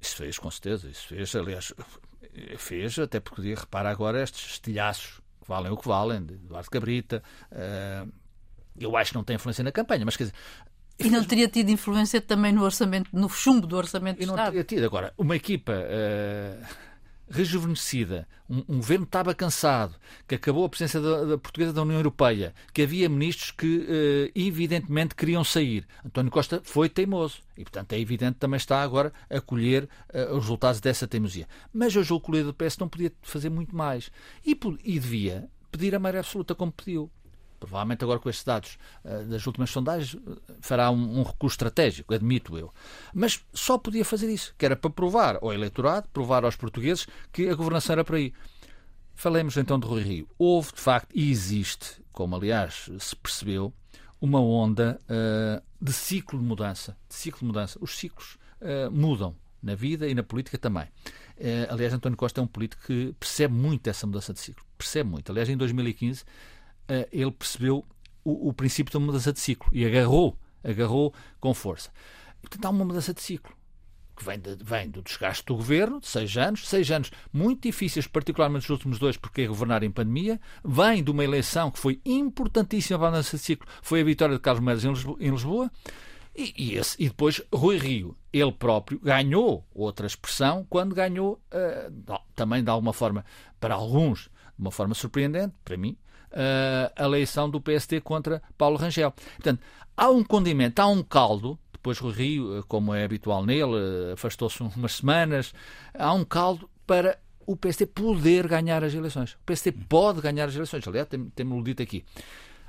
Isso 0.00 0.16
fez, 0.16 0.38
com 0.38 0.50
certeza. 0.50 0.88
Isso 0.88 1.08
fez, 1.08 1.34
aliás, 1.34 1.72
fez, 2.58 2.98
até 2.98 3.20
porque 3.20 3.54
repara 3.54 3.90
agora 3.90 4.22
estes 4.22 4.52
estilhaços 4.52 5.20
que 5.40 5.48
valem 5.48 5.72
o 5.72 5.76
que 5.76 5.86
valem, 5.86 6.24
de 6.24 6.34
Eduardo 6.34 6.70
Cabrita. 6.70 7.22
Uh, 7.50 8.12
eu 8.78 8.96
acho 8.96 9.10
que 9.10 9.16
não 9.16 9.24
tem 9.24 9.36
influência 9.36 9.62
na 9.62 9.72
campanha, 9.72 10.04
mas 10.04 10.16
quer 10.16 10.24
dizer, 10.24 10.36
e 10.98 11.10
não 11.10 11.24
teria 11.24 11.48
tido 11.48 11.70
influência 11.70 12.20
também 12.20 12.52
no 12.52 12.62
orçamento, 12.62 13.10
no 13.12 13.28
chumbo 13.28 13.66
do 13.66 13.76
orçamento 13.76 14.18
do 14.18 14.22
e 14.22 14.26
não 14.26 14.34
Estado? 14.34 14.46
teria 14.52 14.64
tido. 14.64 14.84
Agora, 14.84 15.12
uma 15.18 15.36
equipa 15.36 15.72
uh, 15.72 16.66
rejuvenescida, 17.32 18.28
um, 18.48 18.58
um, 18.68 18.76
governo 18.76 19.06
que 19.06 19.08
estava 19.08 19.34
cansado, 19.34 19.96
que 20.28 20.34
acabou 20.34 20.64
a 20.64 20.68
presença 20.68 21.00
da, 21.00 21.24
da 21.24 21.38
portuguesa 21.38 21.72
da 21.72 21.82
União 21.82 21.98
Europeia, 21.98 22.54
que 22.72 22.82
havia 22.82 23.08
ministros 23.08 23.50
que 23.50 23.78
uh, 23.78 24.38
evidentemente 24.38 25.14
queriam 25.14 25.42
sair. 25.42 25.86
António 26.04 26.30
Costa 26.30 26.60
foi 26.62 26.88
teimoso 26.88 27.40
e, 27.56 27.62
portanto, 27.62 27.94
é 27.94 27.98
evidente 27.98 28.38
também 28.38 28.58
está 28.58 28.82
agora 28.82 29.12
a 29.30 29.40
colher 29.40 29.88
uh, 30.12 30.34
os 30.36 30.42
resultados 30.42 30.80
dessa 30.80 31.08
teimosia. 31.08 31.48
Mas 31.72 31.94
eu 31.94 32.04
julgo 32.04 32.26
que 32.26 32.30
o 32.30 32.34
líder 32.34 32.46
do 32.46 32.54
PS 32.54 32.76
não 32.78 32.88
podia 32.88 33.12
fazer 33.22 33.48
muito 33.48 33.74
mais 33.74 34.10
e, 34.44 34.50
e 34.84 34.98
devia 34.98 35.48
pedir 35.70 35.94
a 35.94 35.98
maioria 35.98 36.20
absoluta 36.20 36.54
como 36.54 36.70
pediu 36.70 37.10
provavelmente 37.66 38.04
agora 38.04 38.18
com 38.18 38.28
estes 38.28 38.44
dados 38.44 38.78
uh, 39.04 39.24
das 39.24 39.46
últimas 39.46 39.70
sondagens, 39.70 40.16
fará 40.60 40.90
um, 40.90 41.20
um, 41.20 41.22
recurso 41.22 41.54
estratégico, 41.54 42.14
admito 42.14 42.58
eu. 42.58 42.72
Mas 43.14 43.44
só 43.52 43.78
podia 43.78 44.04
fazer 44.04 44.30
isso, 44.32 44.54
que 44.56 44.64
era 44.64 44.76
para 44.76 44.90
provar 44.90 45.38
ao 45.40 45.52
eleitorado, 45.52 46.08
provar 46.12 46.44
aos 46.44 46.56
portugueses 46.56 47.06
que 47.32 47.48
a 47.48 47.54
governação 47.54 47.94
era 47.94 48.04
para 48.04 48.16
aí. 48.16 48.32
Falemos 49.14 49.56
então 49.56 49.78
de 49.78 49.86
Rui 49.86 50.02
Rio. 50.02 50.28
Houve, 50.38 50.72
de 50.72 50.80
facto, 50.80 51.10
e 51.14 51.30
existe, 51.30 52.02
como 52.12 52.34
aliás 52.34 52.90
se 52.98 53.14
percebeu, 53.16 53.72
uma 54.20 54.40
onda 54.40 54.98
uh, 55.04 55.62
de 55.80 55.92
ciclo 55.92 56.38
de 56.38 56.44
mudança. 56.44 56.96
De 57.08 57.14
ciclo 57.14 57.40
de 57.40 57.46
mudança. 57.46 57.78
Os 57.80 57.96
ciclos 57.96 58.38
uh, 58.60 58.90
mudam 58.90 59.36
na 59.62 59.74
vida 59.74 60.08
e 60.08 60.14
na 60.14 60.22
política 60.22 60.58
também. 60.58 60.84
Uh, 61.36 61.66
aliás, 61.70 61.92
António 61.92 62.16
Costa 62.16 62.40
é 62.40 62.44
um 62.44 62.46
político 62.46 62.82
que 62.86 63.14
percebe 63.18 63.54
muito 63.54 63.86
essa 63.88 64.06
mudança 64.06 64.32
de 64.32 64.40
ciclo. 64.40 64.64
Percebe 64.76 65.10
muito. 65.10 65.30
Aliás, 65.30 65.48
em 65.48 65.56
2015 65.56 66.22
eh, 66.22 66.24
ele 67.10 67.30
percebeu 67.30 67.84
o, 68.24 68.48
o, 68.48 68.52
princípio 68.52 68.92
da 68.92 69.00
mudança 69.04 69.32
de 69.32 69.40
ciclo 69.40 69.68
e 69.72 69.84
agarrou, 69.84 70.36
agarrou 70.62 71.14
com 71.40 71.52
força. 71.54 71.90
Portanto, 72.40 72.64
há 72.64 72.70
uma 72.70 72.84
mudança 72.84 73.14
de 73.14 73.20
ciclo 73.20 73.54
que 74.16 74.24
vem, 74.24 74.38
de, 74.38 74.56
vem 74.62 74.90
do 74.90 75.02
desgaste 75.02 75.44
do 75.44 75.56
governo, 75.56 76.00
de 76.00 76.06
seis 76.06 76.36
anos, 76.36 76.68
seis 76.68 76.90
anos 76.90 77.10
muito 77.32 77.62
difíceis, 77.62 78.06
particularmente 78.06 78.64
os 78.64 78.70
últimos 78.70 78.98
dois, 78.98 79.16
porque 79.16 79.42
é 79.42 79.46
governar 79.46 79.82
em 79.82 79.90
pandemia, 79.90 80.40
vem 80.64 81.02
de 81.02 81.10
uma 81.10 81.24
eleição 81.24 81.70
que 81.70 81.78
foi 81.78 82.00
importantíssima 82.04 82.98
para 82.98 83.08
a 83.08 83.10
mudança 83.10 83.36
de 83.36 83.42
ciclo, 83.42 83.66
foi 83.80 84.00
a 84.00 84.04
vitória 84.04 84.34
de 84.34 84.40
Carlos 84.40 84.62
Mendes 84.62 84.84
em 85.18 85.30
Lisboa, 85.30 85.70
e, 86.34 86.54
e, 86.56 86.76
esse, 86.76 86.96
e, 86.98 87.08
depois 87.08 87.42
Rui 87.52 87.76
Rio, 87.76 88.16
ele 88.32 88.52
próprio, 88.52 88.98
ganhou 89.00 89.66
outra 89.74 90.06
expressão 90.06 90.66
quando 90.68 90.94
ganhou, 90.94 91.42
uh, 91.52 92.18
também 92.34 92.64
de 92.64 92.70
alguma 92.70 92.92
forma, 92.92 93.24
para 93.60 93.74
alguns, 93.74 94.30
de 94.56 94.62
uma 94.62 94.70
forma 94.70 94.94
surpreendente, 94.94 95.54
para 95.62 95.76
mim, 95.76 95.96
a 96.96 97.04
eleição 97.04 97.48
do 97.48 97.60
PST 97.60 98.00
contra 98.02 98.42
Paulo 98.56 98.76
Rangel. 98.76 99.12
Portanto, 99.12 99.60
há 99.96 100.10
um 100.10 100.24
condimento, 100.24 100.80
há 100.80 100.86
um 100.86 101.02
caldo. 101.02 101.58
Depois 101.72 102.00
o 102.00 102.10
Rio, 102.10 102.64
como 102.68 102.94
é 102.94 103.04
habitual 103.04 103.44
nele, 103.44 104.12
afastou-se 104.12 104.62
umas 104.62 104.92
semanas. 104.92 105.52
Há 105.94 106.12
um 106.12 106.24
caldo 106.24 106.70
para 106.86 107.18
o 107.46 107.56
PST 107.56 107.86
poder 107.86 108.46
ganhar 108.46 108.84
as 108.84 108.94
eleições. 108.94 109.34
O 109.34 109.52
PST 109.52 109.72
pode 109.88 110.20
ganhar 110.20 110.48
as 110.48 110.54
eleições. 110.54 110.86
Aliás, 110.86 111.08
temos-lo 111.34 111.64
dito 111.64 111.82
aqui. 111.82 112.04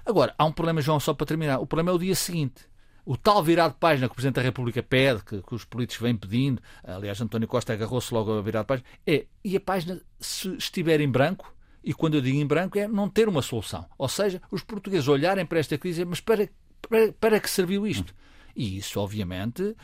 Agora, 0.05 0.33
há 0.37 0.45
um 0.45 0.51
problema, 0.51 0.81
João, 0.81 0.99
só 0.99 1.13
para 1.13 1.27
terminar. 1.27 1.59
O 1.59 1.67
problema 1.67 1.91
é 1.91 1.93
o 1.93 1.99
dia 1.99 2.15
seguinte. 2.15 2.65
O 3.05 3.17
tal 3.17 3.43
virar 3.43 3.67
de 3.67 3.75
página 3.75 4.07
que 4.07 4.13
o 4.13 4.15
Presidente 4.15 4.35
da 4.35 4.41
República 4.41 4.81
pede, 4.81 5.23
que, 5.23 5.41
que 5.41 5.55
os 5.55 5.65
políticos 5.65 6.01
vêm 6.01 6.15
pedindo, 6.15 6.61
aliás, 6.83 7.19
António 7.19 7.47
Costa 7.47 7.73
agarrou-se 7.73 8.13
logo 8.13 8.31
a 8.31 8.41
virar 8.41 8.61
de 8.61 8.67
página, 8.67 8.87
é, 9.05 9.25
e 9.43 9.57
a 9.57 9.59
página, 9.59 10.01
se 10.19 10.55
estiver 10.55 11.01
em 11.01 11.09
branco, 11.09 11.53
e 11.83 11.93
quando 11.93 12.15
eu 12.15 12.21
digo 12.21 12.37
em 12.37 12.45
branco 12.45 12.77
é 12.77 12.87
não 12.87 13.09
ter 13.09 13.27
uma 13.27 13.41
solução. 13.41 13.85
Ou 13.97 14.07
seja, 14.07 14.41
os 14.49 14.63
portugueses 14.63 15.07
olharem 15.07 15.45
para 15.45 15.59
esta 15.59 15.77
crise, 15.77 16.05
mas 16.05 16.19
para, 16.19 16.49
para, 16.81 17.11
para 17.13 17.39
que 17.39 17.49
serviu 17.49 17.85
isto? 17.85 18.13
E 18.55 18.77
isso, 18.77 18.99
obviamente, 18.99 19.63
uh, 19.63 19.75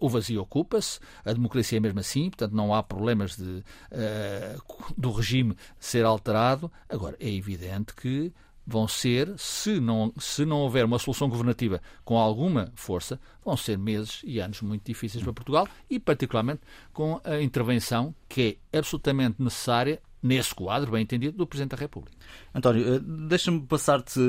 o 0.00 0.08
vazio 0.08 0.42
ocupa-se, 0.42 0.98
a 1.24 1.32
democracia 1.32 1.78
é 1.78 1.80
mesmo 1.80 2.00
assim, 2.00 2.28
portanto 2.28 2.52
não 2.52 2.74
há 2.74 2.82
problemas 2.82 3.36
de, 3.36 3.44
uh, 3.92 4.92
do 4.98 5.12
regime 5.12 5.56
ser 5.78 6.04
alterado. 6.04 6.70
Agora, 6.88 7.16
é 7.20 7.30
evidente 7.30 7.94
que 7.94 8.32
vão 8.66 8.86
ser, 8.86 9.32
se 9.38 9.80
não, 9.80 10.12
se 10.18 10.44
não 10.44 10.58
houver 10.58 10.84
uma 10.84 10.98
solução 10.98 11.28
governativa 11.28 11.80
com 12.04 12.18
alguma 12.18 12.72
força, 12.74 13.20
vão 13.44 13.56
ser 13.56 13.78
meses 13.78 14.20
e 14.24 14.38
anos 14.40 14.62
muito 14.62 14.84
difíceis 14.84 15.22
para 15.22 15.32
Portugal 15.32 15.68
e, 15.88 15.98
particularmente, 15.98 16.60
com 16.92 17.20
a 17.24 17.40
intervenção 17.40 18.14
que 18.28 18.58
é 18.72 18.78
absolutamente 18.78 19.42
necessária 19.42 20.00
nesse 20.22 20.54
quadro, 20.54 20.92
bem 20.92 21.02
entendido, 21.02 21.36
do 21.36 21.46
Presidente 21.46 21.70
da 21.70 21.76
República. 21.76 22.16
António, 22.54 22.94
eh, 22.94 23.00
deixa-me 23.02 23.60
passar-te 23.60 24.20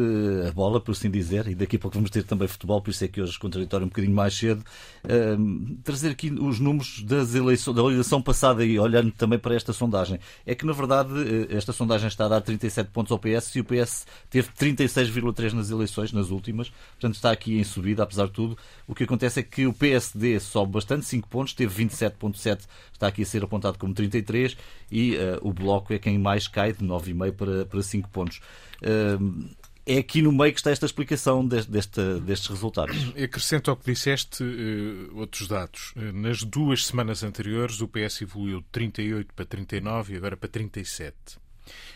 a 0.47 0.51
bola, 0.51 0.79
por 0.79 0.91
assim 0.91 1.11
dizer, 1.11 1.47
e 1.47 1.55
daqui 1.55 1.75
a 1.75 1.79
pouco 1.79 1.95
vamos 1.95 2.09
ter 2.09 2.23
também 2.23 2.47
futebol, 2.47 2.81
por 2.81 2.89
isso 2.89 3.03
é 3.03 3.07
que 3.07 3.21
hoje 3.21 3.37
contraditório 3.37 3.85
um 3.85 3.89
bocadinho 3.89 4.15
mais 4.15 4.33
cedo. 4.33 4.63
Uh, 5.03 5.77
trazer 5.83 6.09
aqui 6.09 6.31
os 6.31 6.59
números 6.59 7.03
das 7.03 7.35
eleições, 7.35 7.75
da 7.75 7.81
eleição 7.83 8.21
passada 8.21 8.63
e 8.65 8.79
olhando 8.79 9.11
também 9.11 9.37
para 9.37 9.53
esta 9.53 9.73
sondagem. 9.73 10.19
É 10.45 10.55
que, 10.55 10.65
na 10.65 10.73
verdade, 10.73 11.11
eh, 11.13 11.55
esta 11.55 11.73
sondagem 11.73 12.07
está 12.07 12.25
a 12.25 12.29
dar 12.29 12.41
37 12.41 12.89
pontos 12.89 13.11
ao 13.11 13.19
PS 13.19 13.55
e 13.55 13.59
o 13.59 13.63
PS 13.63 14.05
teve 14.29 14.49
36,3 14.57 15.53
nas 15.53 15.69
eleições, 15.69 16.11
nas 16.11 16.29
últimas, 16.29 16.69
portanto 16.69 17.15
está 17.15 17.31
aqui 17.31 17.57
em 17.57 17.63
subida, 17.63 18.03
apesar 18.03 18.27
de 18.27 18.31
tudo. 18.31 18.57
O 18.87 18.95
que 18.95 19.03
acontece 19.03 19.39
é 19.39 19.43
que 19.43 19.65
o 19.65 19.73
PSD 19.73 20.39
sobe 20.39 20.71
bastante, 20.71 21.05
5 21.05 21.27
pontos, 21.27 21.53
teve 21.53 21.85
27,7, 21.85 22.61
está 22.93 23.07
aqui 23.07 23.23
a 23.23 23.25
ser 23.25 23.43
apontado 23.43 23.77
como 23.77 23.93
33, 23.93 24.55
e 24.91 25.15
uh, 25.15 25.39
o 25.41 25.51
Bloco 25.51 25.82
é 25.91 25.99
quem 25.99 26.17
mais 26.17 26.47
cai, 26.47 26.73
de 26.73 26.85
9,5 26.85 27.31
para, 27.33 27.65
para 27.65 27.81
5 27.81 28.09
pontos. 28.09 28.39
Uh, 28.81 29.49
é 29.85 29.97
aqui 29.97 30.21
no 30.21 30.31
meio 30.31 30.53
que 30.53 30.59
está 30.59 30.71
esta 30.71 30.85
explicação 30.85 31.45
deste, 31.45 31.69
deste, 31.69 32.19
destes 32.21 32.47
resultados. 32.47 32.95
Acrescento 33.21 33.69
ao 33.69 33.75
que 33.75 33.91
disseste 33.91 34.43
uh, 34.43 35.17
outros 35.17 35.47
dados. 35.47 35.93
Uh, 35.95 36.13
nas 36.13 36.43
duas 36.43 36.85
semanas 36.85 37.23
anteriores, 37.23 37.81
o 37.81 37.87
PS 37.87 38.21
evoluiu 38.21 38.61
de 38.61 38.67
38 38.71 39.33
para 39.33 39.45
39 39.45 40.13
e 40.13 40.17
agora 40.17 40.37
para 40.37 40.47
37. 40.47 41.15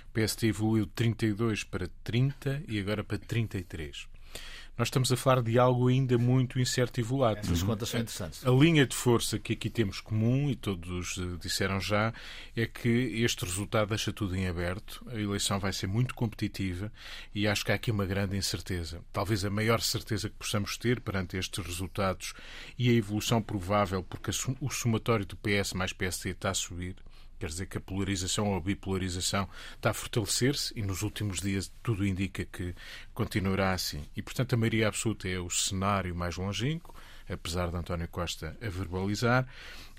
O 0.09 0.19
PST 0.19 0.47
evoluiu 0.47 0.85
de 0.85 0.91
32 0.91 1.63
para 1.63 1.87
30 2.03 2.63
e 2.67 2.79
agora 2.79 3.03
para 3.03 3.17
33 3.17 4.07
nós 4.77 4.89
estamos 4.89 5.11
a 5.11 5.17
falar 5.17 5.41
de 5.41 5.57
algo 5.57 5.87
ainda 5.87 6.17
muito 6.17 6.59
incerto 6.59 6.99
e 6.99 7.03
volátil. 7.03 7.51
As 7.51 7.63
contas 7.63 7.89
são 7.89 7.99
interessantes. 7.99 8.45
A 8.45 8.51
linha 8.51 8.85
de 8.85 8.95
força 8.95 9.39
que 9.39 9.53
aqui 9.53 9.69
temos 9.69 9.99
comum, 9.99 10.49
e 10.49 10.55
todos 10.55 11.17
eh, 11.17 11.37
disseram 11.41 11.81
já, 11.81 12.13
é 12.55 12.65
que 12.67 12.89
este 13.23 13.43
resultado 13.43 13.89
deixa 13.89 14.13
tudo 14.13 14.35
em 14.35 14.47
aberto. 14.47 15.03
A 15.07 15.19
eleição 15.19 15.59
vai 15.59 15.73
ser 15.73 15.87
muito 15.87 16.13
competitiva 16.13 16.91
e 17.33 17.47
acho 17.47 17.65
que 17.65 17.71
há 17.71 17.75
aqui 17.75 17.89
uma 17.89 18.05
grande 18.05 18.37
incerteza. 18.37 19.01
Talvez 19.11 19.43
a 19.43 19.49
maior 19.49 19.81
certeza 19.81 20.29
que 20.29 20.35
possamos 20.35 20.77
ter 20.77 21.01
perante 21.01 21.37
estes 21.37 21.65
resultados 21.65 22.33
e 22.77 22.89
a 22.89 22.93
evolução 22.93 23.41
provável, 23.41 24.03
porque 24.03 24.29
o 24.61 24.69
somatório 24.69 25.25
do 25.25 25.35
PS 25.37 25.73
mais 25.73 25.91
PSD 25.91 26.31
está 26.31 26.51
a 26.51 26.53
subir, 26.53 26.95
Quer 27.39 27.47
dizer 27.47 27.67
que 27.67 27.77
a 27.77 27.81
polarização 27.81 28.47
ou 28.49 28.57
a 28.57 28.61
bipolarização 28.61 29.47
está 29.75 29.91
a 29.91 29.93
fortalecer-se 29.93 30.73
e 30.75 30.81
nos 30.81 31.01
últimos 31.03 31.39
dias 31.39 31.71
tudo 31.83 32.05
indica 32.05 32.45
que 32.45 32.73
continuará 33.13 33.73
assim. 33.73 34.03
E, 34.15 34.21
portanto, 34.21 34.53
a 34.53 34.57
maioria 34.57 34.87
absoluta 34.87 35.27
é 35.27 35.39
o 35.39 35.49
cenário 35.49 36.15
mais 36.15 36.35
longínquo, 36.35 36.95
apesar 37.29 37.69
de 37.69 37.77
António 37.77 38.07
Costa 38.07 38.57
a 38.61 38.69
verbalizar 38.69 39.47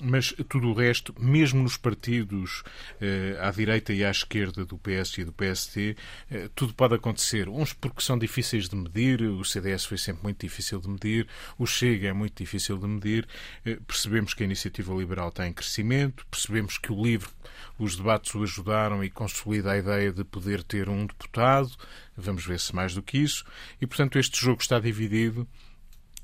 mas 0.00 0.32
tudo 0.49 0.68
o 0.68 0.73
resto, 0.73 1.14
mesmo 1.18 1.62
nos 1.62 1.76
partidos 1.76 2.62
eh, 3.00 3.37
à 3.40 3.50
direita 3.50 3.92
e 3.92 4.04
à 4.04 4.11
esquerda 4.11 4.64
do 4.64 4.78
PS 4.78 5.18
e 5.18 5.25
do 5.25 5.32
PST, 5.32 5.97
eh, 6.30 6.49
tudo 6.54 6.75
pode 6.75 6.94
acontecer. 6.94 7.49
Uns 7.49 7.73
porque 7.73 8.02
são 8.02 8.18
difíceis 8.18 8.68
de 8.68 8.76
medir, 8.76 9.23
o 9.23 9.44
CDS 9.44 9.85
foi 9.85 9.99
sempre 9.99 10.23
muito 10.23 10.40
difícil 10.40 10.80
de 10.80 10.88
medir, 10.88 11.26
o 11.58 11.66
Chega 11.66 12.08
é 12.08 12.12
muito 12.12 12.37
difícil 12.37 12.78
de 12.78 12.87
medir. 12.87 13.26
Eh, 13.64 13.78
percebemos 13.87 14.35
que 14.35 14.42
a 14.42 14.47
iniciativa 14.47 14.94
liberal 14.94 15.28
está 15.28 15.47
em 15.47 15.52
crescimento, 15.52 16.25
percebemos 16.30 16.78
que 16.78 16.92
o 16.92 17.02
livro, 17.02 17.30
os 17.78 17.97
debates 17.97 18.35
o 18.35 18.42
ajudaram 18.42 19.02
e 19.02 19.11
consolida 19.11 19.73
a 19.73 19.78
ideia 19.78 20.12
de 20.12 20.25
poder 20.25 20.62
ter 20.62 20.88
um 20.88 21.06
deputado. 21.06 21.70
Vamos 22.16 22.44
ver 22.44 22.58
se 22.61 22.75
mais 22.75 22.94
do 22.94 23.02
que 23.02 23.18
isso. 23.18 23.44
E, 23.80 23.87
portanto, 23.87 24.18
este 24.18 24.40
jogo 24.40 24.61
está 24.61 24.78
dividido 24.78 25.47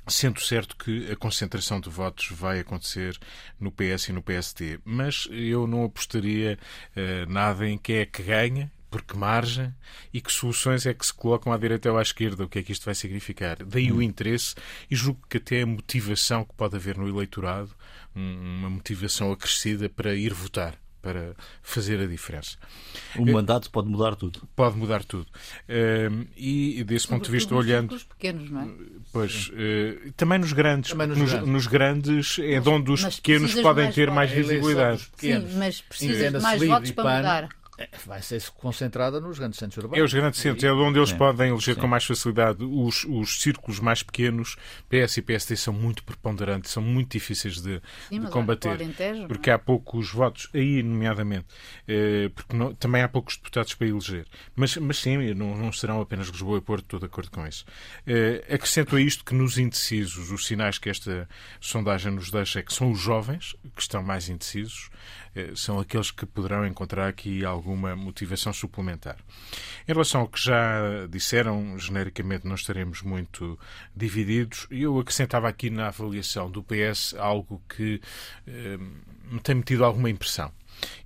Sendo 0.07 0.41
certo 0.41 0.77
que 0.77 1.11
a 1.11 1.17
concentração 1.17 1.81
de 1.81 1.89
votos 1.89 2.29
vai 2.31 2.61
acontecer 2.61 3.19
no 3.59 3.73
PS 3.73 4.09
e 4.09 4.13
no 4.13 4.23
PST, 4.23 4.81
mas 4.85 5.27
eu 5.31 5.67
não 5.67 5.85
apostaria 5.85 6.59
uh, 6.97 7.33
nada 7.33 7.67
em 7.67 7.79
quem 7.79 7.97
é 7.97 8.07
que 8.07 8.23
ganha, 8.23 8.71
por 8.91 9.03
que 9.03 9.17
margem 9.17 9.75
e 10.13 10.21
que 10.21 10.33
soluções 10.33 10.87
é 10.87 10.95
que 10.95 11.05
se 11.05 11.13
colocam 11.13 11.53
à 11.53 11.57
direita 11.57 11.91
ou 11.91 11.99
à 11.99 12.03
esquerda, 12.03 12.45
o 12.45 12.49
que 12.49 12.61
é 12.61 12.63
que 12.63 12.71
isto 12.71 12.85
vai 12.85 12.95
significar. 12.95 13.65
Daí 13.65 13.91
o 13.91 13.97
hum. 13.97 14.03
interesse 14.03 14.55
e 14.91 14.95
julgo 14.95 15.27
que 15.29 15.39
até 15.39 15.63
a 15.63 15.67
motivação 15.67 16.45
que 16.45 16.55
pode 16.55 16.77
haver 16.77 16.97
no 16.97 17.09
eleitorado, 17.09 17.75
uma 18.15 18.71
motivação 18.71 19.33
acrescida 19.33 19.89
para 19.89 20.15
ir 20.15 20.33
votar 20.33 20.84
para 21.05 21.37
fazer 21.63 22.01
a 22.01 22.07
diferença. 22.07 22.57
O 23.17 23.31
mandato 23.31 23.71
pode 23.71 23.89
mudar 23.89 24.17
tudo. 24.17 24.41
Pode 24.57 24.77
mudar 24.77 25.05
tudo. 25.05 25.27
E 26.37 26.83
desse 26.85 27.07
ponto 27.07 27.27
de 27.27 27.31
vista, 27.31 27.55
olhando. 27.55 27.93
Nos 27.93 28.05
pequenos, 28.05 28.51
não 28.51 28.63
é? 28.63 28.69
Pois, 29.13 29.49
uh, 29.51 30.13
também 30.17 30.39
nos 30.39 30.53
grandes. 30.53 30.91
Também 30.91 31.07
nos, 31.07 31.19
nos, 31.19 31.31
grandes. 31.31 31.49
nos, 31.49 31.67
grandes. 31.67 32.39
é 32.41 32.59
de 32.59 32.69
onde 32.69 32.91
os 32.91 33.05
pequenos 33.17 33.55
podem 33.61 33.93
ter 33.93 34.11
mais 34.11 34.31
visibilidade. 34.31 35.07
Sim, 35.17 35.47
mas 35.57 35.83
precisas 35.83 36.33
de 36.33 36.41
mais 36.41 36.63
votos 36.63 36.91
para 36.91 37.17
mudar. 37.17 37.49
É, 38.05 38.09
vai 38.09 38.23
ser 38.23 38.43
concentrada 38.51 39.21
nos 39.21 39.39
grandes 39.39 39.59
centros 39.59 39.79
urbanos. 39.79 39.99
É 39.99 40.05
os 40.05 40.13
grandes 40.13 40.41
centros, 40.41 40.65
é 40.65 40.73
onde 40.73 40.99
eles 40.99 41.13
é. 41.13 41.17
podem 41.17 41.51
eleger 41.51 41.75
Sim. 41.75 41.81
com 41.81 41.87
mais 41.87 42.05
facilidade. 42.05 42.65
Os, 42.65 43.05
os 43.05 43.41
círculos 43.41 43.81
mais 43.81 44.03
pequenos, 44.03 44.57
PS 44.89 45.19
e 45.19 45.23
PSD, 45.23 45.57
são 45.57 45.73
muito 45.73 46.03
preponderantes, 46.05 46.71
são 46.71 46.83
muito 46.83 47.13
difíceis 47.13 47.61
de, 47.61 47.81
Sim, 48.09 48.21
de 48.21 48.31
combater. 48.31 48.71
Alentejo, 48.71 49.27
porque 49.27 49.51
há 49.51 49.59
poucos 49.59 50.11
votos, 50.11 50.49
aí, 50.55 50.83
nomeadamente, 50.83 51.47
eh, 51.87 52.31
porque 52.35 52.57
não, 52.57 52.75
também 52.75 53.03
há 53.03 53.09
poucos 53.09 53.37
deputados 53.37 53.75
para 53.75 53.87
eleger. 53.87 54.27
Mas, 54.55 54.77
mas 54.77 54.99
sim, 54.99 55.35
não, 55.35 55.57
não 55.57 55.73
serão 55.73 56.01
apenas 56.01 56.29
Lisboa 56.29 56.59
e 56.59 56.61
Porto, 56.61 56.85
estou 56.85 57.01
de 57.01 57.07
acordo 57.07 57.31
com 57.31 57.47
isso. 57.47 57.65
Eh, 58.07 58.45
acrescento 58.51 58.97
a 58.97 59.01
isto 59.01 59.25
que 59.25 59.35
nos 59.35 59.59
indecisos, 59.59 60.31
os 60.31 60.47
sinais 60.47 60.79
que 60.79 60.89
esta 60.89 61.29
sondagem 61.61 62.13
nos 62.13 62.31
deixa 62.31 62.61
é 62.61 62.63
que 62.63 62.73
são 62.73 62.91
os 62.91 63.01
jovens 63.01 63.57
que 63.75 63.83
estão 63.83 64.03
mais 64.03 64.29
indecisos. 64.29 64.91
Eh, 65.35 65.53
são 65.55 65.79
aqueles 65.79 66.11
que 66.11 66.25
poderão 66.27 66.67
encontrar 66.67 67.09
aqui 67.09 67.45
alguma 67.45 67.97
motivação 67.97 68.53
suplementar. 68.53 69.17
Em 69.89 69.93
relação 69.93 70.23
ao 70.23 70.29
que 70.29 70.41
já 70.41 71.07
disseram, 71.11 71.79
genericamente 71.79 72.47
não 72.47 72.55
estaremos 72.55 73.03
muito 73.03 73.59
divididos. 73.95 74.67
Eu 74.71 74.99
acrescentava 74.99 75.49
aqui 75.49 75.71
na 75.71 75.89
avaliação 75.89 76.51
do 76.51 76.63
PS 76.63 77.15
algo 77.19 77.63
que 77.69 78.01
eh, 78.47 78.79
me 79.31 79.41
tem 79.41 79.57
metido 79.57 79.85
alguma 79.85 80.11
impressão 80.11 80.53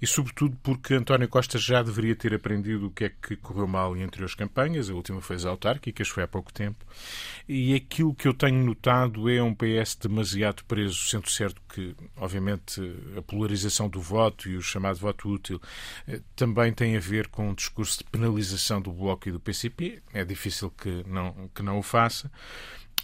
e, 0.01 0.07
sobretudo, 0.07 0.57
porque 0.63 0.95
António 0.95 1.29
Costa 1.29 1.59
já 1.59 1.83
deveria 1.83 2.15
ter 2.15 2.35
aprendido 2.35 2.87
o 2.87 2.91
que 2.91 3.05
é 3.05 3.09
que 3.11 3.37
correu 3.37 3.67
mal 3.67 3.97
entre 3.97 4.25
as 4.25 4.35
campanhas. 4.35 4.89
A 4.89 4.95
última 4.95 5.21
foi 5.21 5.37
as 5.37 5.45
autárquicas, 5.45 6.09
foi 6.09 6.23
há 6.23 6.29
pouco 6.29 6.53
tempo. 6.53 6.85
E 7.49 7.75
aquilo 7.75 8.15
que 8.15 8.29
eu 8.29 8.35
tenho 8.35 8.65
notado 8.65 9.29
é 9.29 9.43
um 9.43 9.55
PS 9.55 9.97
demasiado 9.97 10.65
preso, 10.65 10.97
sendo 11.07 11.29
certo 11.31 11.61
que, 11.69 11.95
obviamente, 12.17 12.81
a 13.17 13.23
polarização 13.23 13.89
do 13.89 14.01
voto 14.01 14.49
e 14.49 14.57
o 14.57 14.63
chamado 14.63 14.99
voto 14.99 15.29
útil 15.29 15.61
eh, 16.07 16.21
também 16.37 16.73
tem 16.73 16.97
a 16.97 17.01
ver 17.01 17.29
com 17.29 17.49
um 17.49 17.55
discurso 17.55 17.99
de 17.99 18.05
penalização 18.05 18.81
do 18.81 18.93
Bloco 18.93 19.29
e 19.29 19.33
do 19.33 19.41
PCP. 19.41 20.03
É 20.13 20.25
difícil 20.25 20.71
que 20.71 21.05
não, 21.07 21.51
que 21.55 21.63
não 21.63 21.79
o 21.79 21.83
faça 21.83 22.31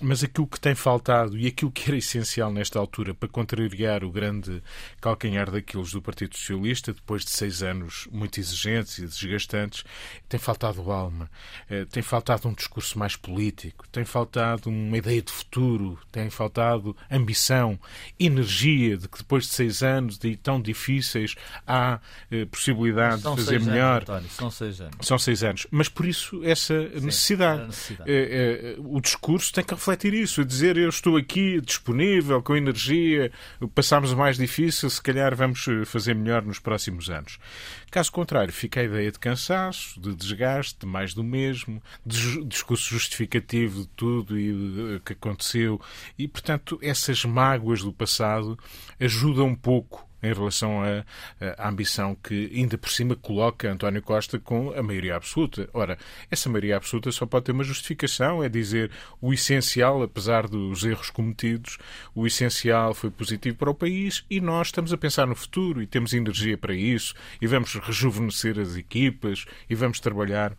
mas 0.01 0.25
aquilo 0.25 0.47
que 0.47 0.59
tem 0.59 0.75
faltado 0.75 1.39
e 1.39 1.47
aquilo 1.47 1.71
que 1.71 1.89
era 1.89 1.97
essencial 1.97 2.53
nesta 2.53 2.79
altura 2.79 3.15
para 3.15 3.29
contrariar 3.29 4.03
o 4.03 4.11
grande 4.11 4.63
calcanhar 5.01 5.51
daqueles 5.51 5.93
do 5.93 6.03
Partido 6.03 6.37
Socialista, 6.37 6.93
depois 6.93 7.25
de 7.25 7.31
seis 7.31 7.63
anos 7.63 8.09
muito 8.11 8.41
exigentes 8.41 8.99
e 8.99 9.07
desgastantes, 9.07 9.85
tem 10.29 10.39
faltado 10.41 10.91
alma, 10.91 11.31
eh, 11.71 11.85
tem 11.85 12.03
faltado 12.03 12.49
um 12.49 12.53
discurso 12.53 12.99
mais 12.99 13.15
político, 13.15 13.87
tem 13.89 14.05
faltado 14.05 14.69
uma 14.69 14.97
ideia 14.97 15.23
de 15.23 15.31
futuro, 15.31 15.99
tem 16.11 16.29
faltado 16.29 16.97
ambição, 17.11 17.79
energia 18.19 18.97
de 18.97 19.09
que 19.09 19.19
depois 19.19 19.45
de 19.45 19.55
seis 19.55 19.83
anos 19.83 20.19
de 20.19 20.37
tão 20.37 20.61
difíceis 20.61 21.35
há 21.67 22.01
eh, 22.31 22.45
possibilidade 22.47 23.23
são 23.23 23.37
de 23.37 23.45
fazer 23.45 23.61
melhor. 23.61 24.03
Anos, 24.03 24.09
António, 24.09 24.31
são 24.31 24.51
seis 24.51 24.81
anos. 24.81 24.97
São 25.07 25.19
seis 25.19 25.45
anos. 25.45 25.67
Mas 25.71 25.89
por 25.89 26.05
isso 26.05 26.43
essa 26.45 26.75
Sim, 26.89 27.07
necessidade. 27.07 27.67
necessidade. 27.67 28.11
Eh, 28.11 28.77
o 28.79 29.01
discurso 29.01 29.53
tem 29.53 29.65
que 29.65 29.75
refletir 29.85 30.15
isso, 30.15 30.41
a 30.41 30.45
dizer 30.45 30.79
eu 30.79 30.89
estou 30.89 31.17
aqui 31.17 31.61
disponível, 31.61 32.43
com 32.43 32.57
energia, 32.57 33.31
passamos 33.75 34.13
o 34.13 34.17
mais 34.17 34.39
difícil, 34.39 34.89
se 34.89 35.03
calhar 35.03 35.37
vamos 35.37 35.69
eh, 35.69 35.85
fazer 35.85 36.15
melhor 36.15 36.43
nos 36.43 36.59
próximos 36.59 37.11
anos. 37.11 37.39
Caso 37.91 38.11
contrário, 38.11 38.53
fica 38.53 38.81
a 38.81 38.85
ideia 38.85 39.13
de 39.13 39.19
cansaço, 39.19 40.01
de 40.01 40.15
desgaste, 40.15 40.81
de 40.81 40.87
mais 40.87 41.13
do 41.13 41.23
mesmo, 41.23 41.83
de 42.05 42.45
discurso 42.47 42.89
justificativo 42.89 43.83
de 43.83 43.89
tudo 43.89 44.39
e 44.39 44.97
o 44.97 45.01
que 45.01 45.13
aconteceu. 45.13 45.79
E, 46.19 46.27
portanto, 46.27 46.79
essas 46.81 47.23
mágoas 47.25 47.83
do 47.83 47.93
passado 47.93 48.59
ajudam 48.99 49.49
um 49.49 49.55
pouco 49.55 50.09
em 50.25 50.33
relação 50.33 50.83
à, 50.83 51.69
ambição 51.69 52.15
que, 52.15 52.51
ainda 52.55 52.79
por 52.79 52.91
cima, 52.91 53.15
coloca 53.15 53.71
António 53.71 54.03
Costa 54.03 54.39
com 54.39 54.73
a 54.73 54.83
maioria 54.83 55.17
absoluta. 55.17 55.69
Ora, 55.73 55.99
essa 56.31 56.49
maioria 56.49 56.77
absoluta 56.77 57.13
só 57.13 57.27
pode 57.27 57.47
ter 57.47 57.53
uma 57.53 57.65
justificação, 57.65 58.43
é 58.43 58.49
dizer 58.49 58.91
o 59.21 59.33
essencial, 59.33 60.03
apesar 60.03 60.49
dos 60.49 60.85
erros 60.85 61.11
cometidos, 61.11 61.79
o 62.15 62.27
essencial 62.27 62.95
foi 62.95 63.11
positivo 63.11 63.57
para 63.57 63.71
o 63.71 63.75
país 63.75 64.25
e 64.31 64.41
nós 64.41 64.69
estamos 64.69 64.93
a 64.93 64.97
pensar 64.97 65.27
no 65.27 65.35
futuro 65.35 65.83
e 65.83 65.87
temos 65.87 66.15
energia 66.15 66.57
para 66.57 66.75
isso 66.75 67.15
e 67.41 67.47
vamos 67.47 67.75
rejuvenescer 67.75 68.59
as 68.59 68.77
equipas 68.77 69.45
e 69.69 69.75
vamos 69.75 70.01
trabalhar 70.01 70.57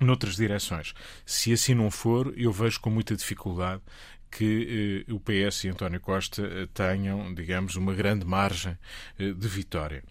noutras 0.00 0.36
direções. 0.36 0.94
Se 1.24 1.52
assim 1.52 1.74
não 1.74 1.90
for, 1.90 2.32
eu 2.36 2.52
vejo 2.52 2.80
com 2.80 2.90
muita 2.90 3.16
dificuldade 3.16 3.82
que 4.30 5.04
eh, 5.08 5.12
o 5.12 5.20
PS 5.20 5.64
e 5.64 5.68
António 5.68 6.00
Costa 6.00 6.42
eh, 6.42 6.68
tenham, 6.72 7.32
digamos, 7.34 7.76
uma 7.76 7.94
grande 7.94 8.24
margem 8.24 8.76
eh, 9.18 9.32
de 9.32 9.48
vitória. 9.48 10.02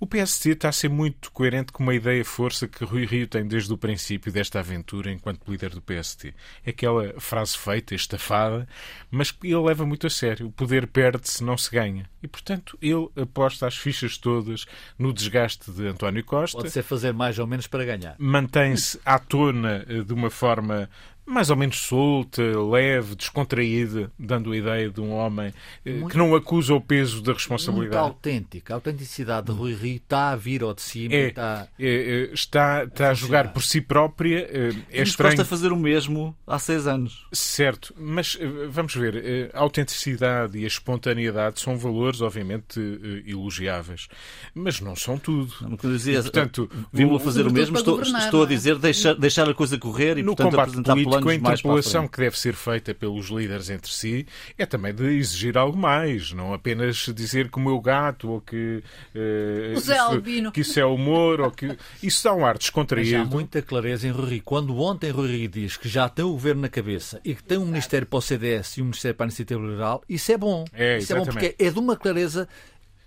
O 0.00 0.06
PSD 0.06 0.52
está 0.52 0.68
a 0.68 0.72
ser 0.72 0.88
muito 0.88 1.30
coerente 1.30 1.72
com 1.72 1.82
uma 1.82 1.94
ideia-força 1.94 2.68
que 2.68 2.84
Rui 2.84 3.06
Rio 3.06 3.26
tem 3.26 3.46
desde 3.46 3.72
o 3.72 3.78
princípio 3.78 4.30
desta 4.30 4.58
aventura 4.58 5.10
enquanto 5.10 5.50
líder 5.50 5.70
do 5.70 5.80
PSD. 5.80 6.34
É 6.64 6.70
aquela 6.70 7.18
frase 7.18 7.56
feita, 7.56 7.94
estafada, 7.94 8.68
mas 9.10 9.30
que 9.30 9.46
ele 9.46 9.62
leva 9.62 9.86
muito 9.86 10.06
a 10.06 10.10
sério. 10.10 10.48
O 10.48 10.52
poder 10.52 10.86
perde-se, 10.86 11.42
não 11.42 11.56
se 11.56 11.70
ganha. 11.70 12.08
E, 12.22 12.28
portanto, 12.28 12.76
ele 12.82 13.08
aposta 13.16 13.66
as 13.66 13.76
fichas 13.76 14.18
todas 14.18 14.66
no 14.98 15.12
desgaste 15.12 15.70
de 15.70 15.86
António 15.86 16.24
Costa. 16.24 16.58
Pode 16.58 16.70
ser 16.70 16.82
fazer 16.82 17.12
mais 17.14 17.38
ou 17.38 17.46
menos 17.46 17.66
para 17.66 17.84
ganhar. 17.84 18.16
Mantém-se 18.18 19.00
à 19.06 19.18
tona 19.18 19.86
de 19.86 20.12
uma 20.12 20.28
forma 20.28 20.90
mais 21.26 21.50
ou 21.50 21.56
menos 21.56 21.78
solta, 21.78 22.42
leve, 22.42 23.14
descontraída, 23.14 24.10
dando 24.18 24.52
a 24.52 24.56
ideia 24.56 24.90
de 24.90 25.00
um 25.00 25.12
homem 25.12 25.52
eh, 25.84 25.92
muito, 25.92 26.08
que 26.08 26.18
não 26.18 26.34
acusa 26.34 26.74
o 26.74 26.80
peso 26.80 27.22
da 27.22 27.32
responsabilidade. 27.32 28.02
Muito 28.02 28.14
autêntica. 28.14 28.74
A 28.74 28.76
autenticidade 28.76 29.46
de 29.46 29.52
Rui 29.52 29.74
Rio 29.74 29.96
está 29.96 30.30
a 30.30 30.36
vir 30.36 30.62
ao 30.62 30.74
de 30.74 30.82
cima. 30.82 31.14
É, 31.14 31.28
está, 31.28 31.68
é, 31.78 31.86
é, 31.86 32.34
está, 32.34 32.84
está 32.84 33.10
a 33.10 33.14
jogar 33.14 33.52
por 33.52 33.62
si 33.62 33.80
própria. 33.80 34.48
Eh, 34.50 34.74
é 34.90 35.02
estranho. 35.02 35.40
a 35.40 35.44
fazer 35.44 35.72
o 35.72 35.76
mesmo 35.76 36.36
há 36.46 36.58
seis 36.58 36.86
anos. 36.86 37.26
Certo, 37.32 37.94
mas 37.98 38.36
eh, 38.38 38.46
vamos 38.68 38.94
ver. 38.94 39.50
A 39.54 39.60
autenticidade 39.60 40.58
e 40.58 40.64
a 40.64 40.66
espontaneidade 40.66 41.60
são 41.60 41.76
valores, 41.78 42.20
obviamente, 42.20 42.80
elogiáveis. 43.26 44.08
Mas 44.54 44.80
não 44.80 44.94
são 44.94 45.18
tudo. 45.18 45.52
Não, 45.62 45.76
dizia, 45.90 46.18
e, 46.18 46.22
portanto, 46.22 46.70
vimos 46.92 47.20
a 47.20 47.24
fazer 47.24 47.46
o 47.46 47.52
mesmo. 47.52 47.76
Estou, 47.76 48.00
estou 48.00 48.42
a 48.42 48.44
é? 48.44 48.48
dizer 48.48 48.78
deixar, 48.78 49.14
deixar 49.14 49.48
a 49.48 49.54
coisa 49.54 49.78
correr 49.78 50.18
e, 50.18 50.22
no 50.22 50.36
portanto, 50.36 50.60
apresentar 50.60 50.92
político, 50.92 51.13
a 51.16 51.34
interpelação 51.34 52.08
que 52.08 52.18
deve 52.18 52.38
ser 52.38 52.54
feita 52.54 52.94
pelos 52.94 53.28
líderes 53.28 53.70
entre 53.70 53.90
si 53.90 54.26
é 54.56 54.66
também 54.66 54.94
de 54.94 55.04
exigir 55.04 55.56
algo 55.56 55.76
mais, 55.76 56.32
não 56.32 56.52
apenas 56.52 56.96
dizer 57.14 57.50
que 57.50 57.58
o 57.58 57.60
meu 57.60 57.80
gato 57.80 58.30
ou 58.30 58.40
que, 58.40 58.82
uh, 59.14 59.78
isso, 59.78 60.52
que 60.52 60.60
isso 60.60 60.80
é 60.80 60.84
humor 60.84 61.40
ou 61.40 61.50
que 61.50 61.76
isso 62.02 62.24
dá 62.24 62.34
um 62.34 62.44
ar 62.44 62.58
descontraído. 62.58 63.18
Mas 63.18 63.26
há 63.26 63.30
muita 63.30 63.62
clareza 63.62 64.06
em 64.06 64.10
Rui 64.10 64.40
Quando 64.44 64.76
ontem 64.78 65.10
Rui 65.10 65.48
diz 65.48 65.76
que 65.76 65.88
já 65.88 66.08
tem 66.08 66.24
o 66.24 66.32
governo 66.32 66.62
na 66.62 66.68
cabeça 66.68 67.20
e 67.24 67.34
que 67.34 67.42
tem 67.42 67.58
um 67.58 67.66
Ministério 67.66 68.06
para 68.06 68.18
o 68.18 68.22
CDS 68.22 68.76
e 68.76 68.82
um 68.82 68.86
Ministério 68.86 69.16
para 69.16 69.26
a 69.26 69.28
Iniciativa 69.28 69.60
Liberal, 69.60 70.02
isso 70.08 70.32
é 70.32 70.36
bom. 70.36 70.64
É, 70.72 70.98
isso 70.98 71.12
é 71.12 71.16
bom 71.16 71.24
porque 71.24 71.54
é 71.58 71.70
de 71.70 71.78
uma 71.78 71.96
clareza 71.96 72.48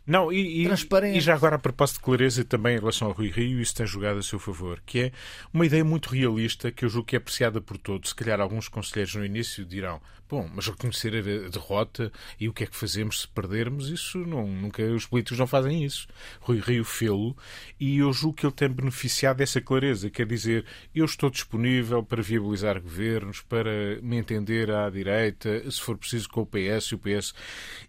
Não, 0.07 0.31
e, 0.31 0.63
transparentes. 0.63 1.17
E 1.17 1.21
já 1.21 1.35
agora, 1.35 1.57
a 1.57 1.59
propósito 1.59 1.97
de 1.97 2.03
clareza, 2.03 2.45
também 2.45 2.77
em 2.77 2.79
relação 2.79 3.09
ao 3.09 3.13
Rui 3.13 3.29
Rio, 3.29 3.59
isso 3.59 3.75
tem 3.75 3.85
jogado 3.85 4.19
a 4.19 4.23
seu 4.23 4.39
favor, 4.39 4.81
que 4.85 4.99
é 4.99 5.11
uma 5.53 5.65
ideia 5.65 5.83
muito 5.83 6.09
realista 6.09 6.71
que 6.71 6.85
eu 6.85 6.89
julgo 6.89 7.07
que 7.07 7.15
é 7.15 7.19
apreciada 7.19 7.59
por 7.59 7.77
todos. 7.77 8.09
Se 8.11 8.15
calhar 8.15 8.39
alguns 8.39 8.69
conselheiros 8.69 9.15
no 9.15 9.25
início 9.25 9.65
dirão 9.65 9.99
Bom, 10.29 10.49
mas 10.53 10.67
reconhecer 10.67 11.15
a 11.15 11.49
derrota 11.49 12.11
e 12.37 12.49
o 12.49 12.53
que 12.53 12.65
é 12.65 12.67
que 12.67 12.75
fazemos 12.75 13.21
se 13.21 13.27
perdermos, 13.29 13.89
isso 13.89 14.17
não, 14.17 14.45
nunca 14.45 14.83
os 14.83 15.05
políticos 15.05 15.39
não 15.39 15.47
fazem 15.47 15.85
isso. 15.85 16.05
Rui 16.41 16.59
Rio 16.59 16.83
fê-lo 16.83 17.35
e 17.79 17.99
eu 17.99 18.11
julgo 18.11 18.35
que 18.35 18.45
ele 18.45 18.53
tem 18.53 18.67
beneficiado 18.67 19.37
dessa 19.37 19.61
clareza, 19.61 20.09
quer 20.09 20.25
dizer, 20.25 20.65
eu 20.93 21.05
estou 21.05 21.29
disponível 21.29 22.03
para 22.03 22.21
viabilizar 22.21 22.81
governos, 22.81 23.39
para 23.39 24.01
me 24.01 24.17
entender 24.17 24.69
à 24.69 24.89
direita, 24.89 25.71
se 25.71 25.79
for 25.79 25.97
preciso 25.97 26.27
com 26.27 26.41
o 26.41 26.45
PS 26.45 26.87
e 26.87 26.95
o 26.95 26.99
PS. 26.99 27.33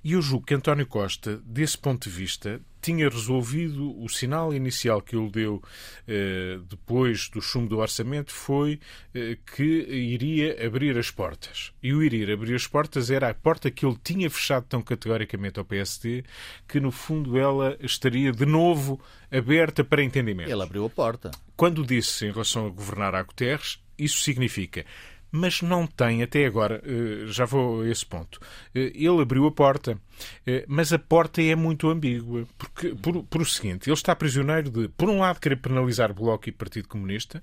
E 0.05 0.13
eu 0.13 0.23
julgo 0.23 0.47
que 0.47 0.55
António 0.55 0.87
Costa, 0.87 1.43
desse 1.45 1.77
ponto 1.77 2.08
de 2.08 2.08
vista, 2.09 2.61
tinha 2.81 3.09
resolvido 3.09 4.01
o 4.03 4.09
sinal 4.09 4.55
inicial 4.55 5.03
que 5.03 5.16
ele 5.16 5.31
deu 5.31 5.62
eh, 6.07 6.59
depois 6.68 7.29
do 7.29 7.40
chumbo 7.40 7.68
do 7.68 7.79
orçamento 7.79 8.33
foi 8.33 8.81
eh, 9.14 9.37
que 9.55 9.62
iria 9.62 10.66
abrir 10.66 10.97
as 10.97 11.11
portas. 11.11 11.73
E 11.83 11.92
o 11.92 12.03
iria 12.03 12.33
abrir 12.33 12.55
as 12.55 12.66
portas 12.66 13.11
era 13.11 13.29
a 13.29 13.35
porta 13.35 13.71
que 13.71 13.85
ele 13.85 13.99
tinha 14.03 14.31
fechado 14.31 14.64
tão 14.68 14.81
categoricamente 14.81 15.59
ao 15.59 15.64
PSD 15.64 16.25
que, 16.66 16.81
no 16.81 16.90
fundo, 16.90 17.38
ela 17.38 17.77
estaria 17.81 18.33
de 18.33 18.47
novo 18.47 19.01
aberta 19.31 19.85
para 19.85 20.03
entendimento. 20.03 20.51
Ele 20.51 20.62
abriu 20.62 20.85
a 20.85 20.90
porta. 20.90 21.31
Quando 21.57 21.85
disse 21.85 22.27
em 22.27 22.33
relação 22.33 22.66
a 22.66 22.71
governar 22.71 23.14
a 23.14 23.23
Guterres, 23.23 23.79
isso 23.99 24.21
significa 24.21 24.85
mas 25.31 25.62
não 25.62 25.87
tem 25.87 26.23
até 26.23 26.47
agora, 26.47 26.83
eh, 26.85 27.27
já 27.27 27.45
vou 27.45 27.83
a 27.83 27.88
esse 27.88 28.05
ponto. 28.05 28.41
Eh, 28.75 28.93
ele 28.95 29.21
abriu 29.21 29.47
a 29.47 29.53
porta, 29.53 30.01
eh, 30.47 30.64
mas 30.67 30.93
a 30.93 30.99
porta 30.99 31.43
é 31.43 31.55
muito 31.55 31.88
ambígua, 31.88 32.47
porque 32.57 32.95
por, 32.95 33.23
por, 33.25 33.43
o 33.43 33.47
seguinte, 33.47 33.88
ele 33.88 33.95
está 33.95 34.14
prisioneiro 34.17 34.71
de, 34.71 34.88
por 34.88 35.09
um 35.09 35.21
lado, 35.21 35.41
querer 35.41 35.57
penalizar 35.57 36.12
Bloco 36.12 36.49
e 36.49 36.53
Partido 36.53 36.88
Comunista, 36.88 37.43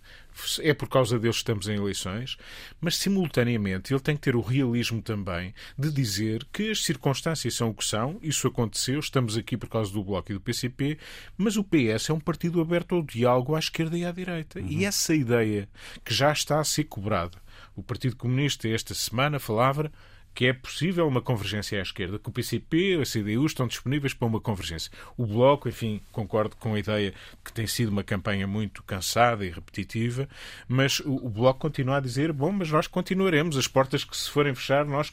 é 0.61 0.73
por 0.73 0.89
causa 0.89 1.17
deles 1.17 1.37
que 1.37 1.41
estamos 1.41 1.67
em 1.67 1.75
eleições, 1.75 2.37
mas 2.81 2.97
simultaneamente 2.97 3.93
ele 3.93 4.01
tem 4.01 4.15
que 4.15 4.21
ter 4.23 4.35
o 4.35 4.41
realismo 4.41 5.01
também 5.01 5.53
de 5.77 5.91
dizer 5.91 6.45
que 6.51 6.71
as 6.71 6.83
circunstâncias 6.83 7.53
são 7.53 7.69
o 7.69 7.73
que 7.73 7.85
são, 7.85 8.19
isso 8.21 8.47
aconteceu, 8.47 8.99
estamos 8.99 9.37
aqui 9.37 9.55
por 9.55 9.69
causa 9.69 9.93
do 9.93 10.03
Bloco 10.03 10.31
e 10.31 10.35
do 10.35 10.41
PCP, 10.41 10.97
mas 11.37 11.55
o 11.55 11.63
PS 11.63 12.09
é 12.09 12.13
um 12.13 12.19
partido 12.19 12.59
aberto 12.59 12.95
ao 12.95 13.03
diálogo 13.03 13.55
à 13.55 13.59
esquerda 13.59 13.97
e 13.97 14.05
à 14.05 14.11
direita. 14.11 14.59
Uhum. 14.59 14.67
E 14.67 14.85
essa 14.85 15.13
ideia 15.13 15.69
que 16.03 16.13
já 16.13 16.31
está 16.31 16.59
a 16.59 16.63
ser 16.63 16.85
cobrada 16.85 17.44
o 17.75 17.83
Partido 17.83 18.15
Comunista 18.15 18.67
esta 18.67 18.93
semana 18.93 19.39
falava 19.39 19.91
que 20.35 20.47
é 20.47 20.53
possível 20.53 21.07
uma 21.07 21.21
convergência 21.21 21.79
à 21.79 21.81
esquerda, 21.81 22.19
que 22.19 22.27
o 22.27 22.31
PCP, 22.31 22.99
a 23.01 23.05
CDU 23.05 23.45
estão 23.45 23.65
disponíveis 23.65 24.13
para 24.13 24.27
uma 24.27 24.41
convergência. 24.41 24.91
O 25.15 25.25
Bloco, 25.25 25.69
enfim, 25.69 26.01
concordo 26.11 26.57
com 26.57 26.73
a 26.73 26.79
ideia 26.79 27.13
que 27.41 27.53
tem 27.53 27.65
sido 27.65 27.87
uma 27.87 28.03
campanha 28.03 28.45
muito 28.45 28.83
cansada 28.83 29.45
e 29.45 29.49
repetitiva, 29.49 30.27
mas 30.67 30.99
o, 30.99 31.25
o 31.25 31.29
Bloco 31.29 31.61
continua 31.61 31.97
a 31.97 32.01
dizer, 32.01 32.33
bom, 32.33 32.51
mas 32.51 32.69
nós 32.69 32.85
continuaremos, 32.85 33.55
as 33.55 33.65
portas 33.65 34.03
que 34.03 34.15
se 34.15 34.29
forem 34.29 34.53
fechar, 34.53 34.83
nós 34.83 35.11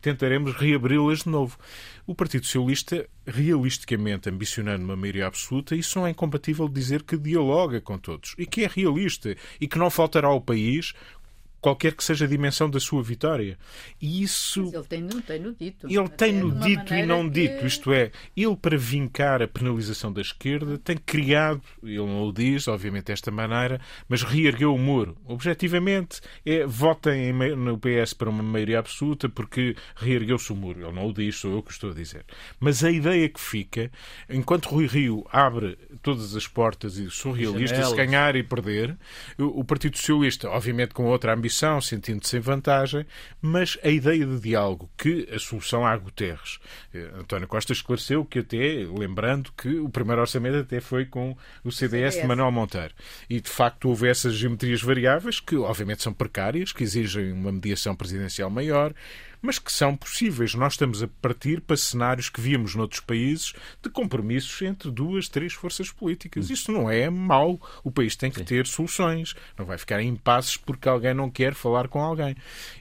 tentaremos 0.00 0.52
reabri-las 0.56 1.20
de 1.20 1.28
novo. 1.28 1.56
O 2.04 2.14
Partido 2.14 2.44
Socialista, 2.44 3.08
realisticamente 3.24 4.28
ambicionando 4.28 4.84
uma 4.84 4.96
maioria 4.96 5.28
absoluta, 5.28 5.76
isso 5.76 6.00
não 6.00 6.06
é 6.06 6.10
incompatível 6.10 6.68
dizer 6.68 7.04
que 7.04 7.16
dialoga 7.16 7.80
com 7.80 7.96
todos 7.96 8.34
e 8.36 8.44
que 8.44 8.64
é 8.64 8.66
realista 8.66 9.36
e 9.60 9.68
que 9.68 9.78
não 9.78 9.88
faltará 9.88 10.26
ao 10.26 10.40
país 10.40 10.94
qualquer 11.64 11.94
que 11.94 12.04
seja 12.04 12.26
a 12.26 12.28
dimensão 12.28 12.68
da 12.68 12.78
sua 12.78 13.02
vitória. 13.02 13.56
E 13.98 14.22
isso. 14.22 14.64
Mas 14.64 14.74
ele 14.74 14.84
tem-no 14.84 15.22
tem 15.22 15.40
-no 15.40 15.54
dito. 15.54 15.86
Ele 15.88 16.08
tem-no 16.10 16.52
dito 16.60 16.94
e 16.94 17.06
não 17.06 17.24
que... 17.24 17.40
dito. 17.40 17.66
Isto 17.66 17.90
é, 17.90 18.10
ele, 18.36 18.54
para 18.54 18.76
vincar 18.76 19.40
a 19.40 19.48
penalização 19.48 20.12
da 20.12 20.20
esquerda, 20.20 20.76
tem 20.76 20.98
criado, 20.98 21.62
ele 21.82 21.96
não 21.96 22.28
o 22.28 22.32
diz, 22.34 22.68
obviamente, 22.68 23.06
desta 23.06 23.30
maneira, 23.30 23.80
mas 24.06 24.22
reergueu 24.22 24.74
o 24.74 24.78
muro. 24.78 25.16
Objetivamente, 25.24 26.20
é 26.44 26.66
votem 26.66 27.32
no 27.32 27.78
PS 27.78 28.12
para 28.12 28.28
uma 28.28 28.42
maioria 28.42 28.78
absoluta 28.80 29.26
porque 29.30 29.74
reergueu-se 29.96 30.52
o 30.52 30.56
muro. 30.56 30.82
Ele 30.82 30.92
não 30.92 31.06
o 31.06 31.14
diz, 31.14 31.36
sou 31.36 31.50
eu 31.50 31.62
que 31.62 31.72
estou 31.72 31.92
a 31.92 31.94
dizer. 31.94 32.26
Mas 32.60 32.84
a 32.84 32.90
ideia 32.90 33.26
que 33.26 33.40
fica, 33.40 33.90
enquanto 34.28 34.66
Rui 34.66 34.86
Rio 34.86 35.26
abre 35.32 35.78
todas 36.02 36.36
as 36.36 36.46
portas 36.46 36.98
e 36.98 37.10
sou 37.10 37.32
realista, 37.32 37.82
se 37.82 37.96
ganhar 37.96 38.36
e 38.36 38.42
perder, 38.42 38.98
o 39.38 39.64
Partido 39.64 39.96
Socialista, 39.96 40.50
obviamente 40.50 40.92
com 40.92 41.06
outra 41.06 41.32
ambição, 41.32 41.53
oposição, 41.54 41.80
sentindo-se 41.80 42.36
em 42.36 42.40
vantagem, 42.40 43.06
mas 43.40 43.78
a 43.82 43.88
ideia 43.88 44.26
de 44.26 44.40
diálogo, 44.40 44.90
que 44.98 45.28
a 45.32 45.38
solução 45.38 45.86
há 45.86 45.96
Guterres. 45.96 46.58
Eh, 46.92 47.10
António 47.14 47.46
Costa 47.46 47.72
esclareceu 47.72 48.24
que 48.24 48.40
até, 48.40 48.86
lembrando 48.90 49.52
que 49.56 49.78
o 49.78 49.88
primeiro 49.88 50.20
orçamento 50.20 50.58
até 50.58 50.80
foi 50.80 51.06
com 51.06 51.36
o 51.62 51.70
CDS, 51.70 52.14
CDS. 52.14 52.22
de 52.22 52.26
Manuel 52.26 52.50
Monteiro. 52.50 52.94
E, 53.30 53.40
de 53.40 53.48
facto, 53.48 53.88
houve 53.88 54.08
essas 54.08 54.34
geometrias 54.34 54.82
variáveis, 54.82 55.38
que 55.38 55.56
obviamente 55.56 56.02
são 56.02 56.12
precárias, 56.12 56.72
que 56.72 56.82
exigem 56.82 57.32
uma 57.32 57.52
mediação 57.52 57.94
presidencial 57.94 58.50
maior, 58.50 58.92
mas 59.44 59.58
que 59.58 59.70
são 59.70 59.94
possíveis. 59.94 60.54
Nós 60.54 60.72
estamos 60.72 61.02
a 61.02 61.08
partir 61.20 61.60
para 61.60 61.76
cenários 61.76 62.30
que 62.30 62.40
víamos 62.40 62.74
noutros 62.74 63.00
países 63.00 63.52
de 63.82 63.90
compromissos 63.90 64.62
entre 64.62 64.90
duas, 64.90 65.28
três 65.28 65.52
forças 65.52 65.90
políticas. 65.90 66.48
Isso 66.48 66.72
não 66.72 66.90
é 66.90 67.10
mau. 67.10 67.60
O 67.84 67.90
país 67.90 68.16
tem 68.16 68.30
que 68.30 68.42
ter 68.42 68.66
soluções. 68.66 69.36
Não 69.58 69.66
vai 69.66 69.76
ficar 69.76 70.00
em 70.00 70.08
impasses 70.08 70.56
porque 70.56 70.88
alguém 70.88 71.12
não 71.12 71.30
quer 71.30 71.52
falar 71.52 71.88
com 71.88 72.00
alguém. 72.00 72.34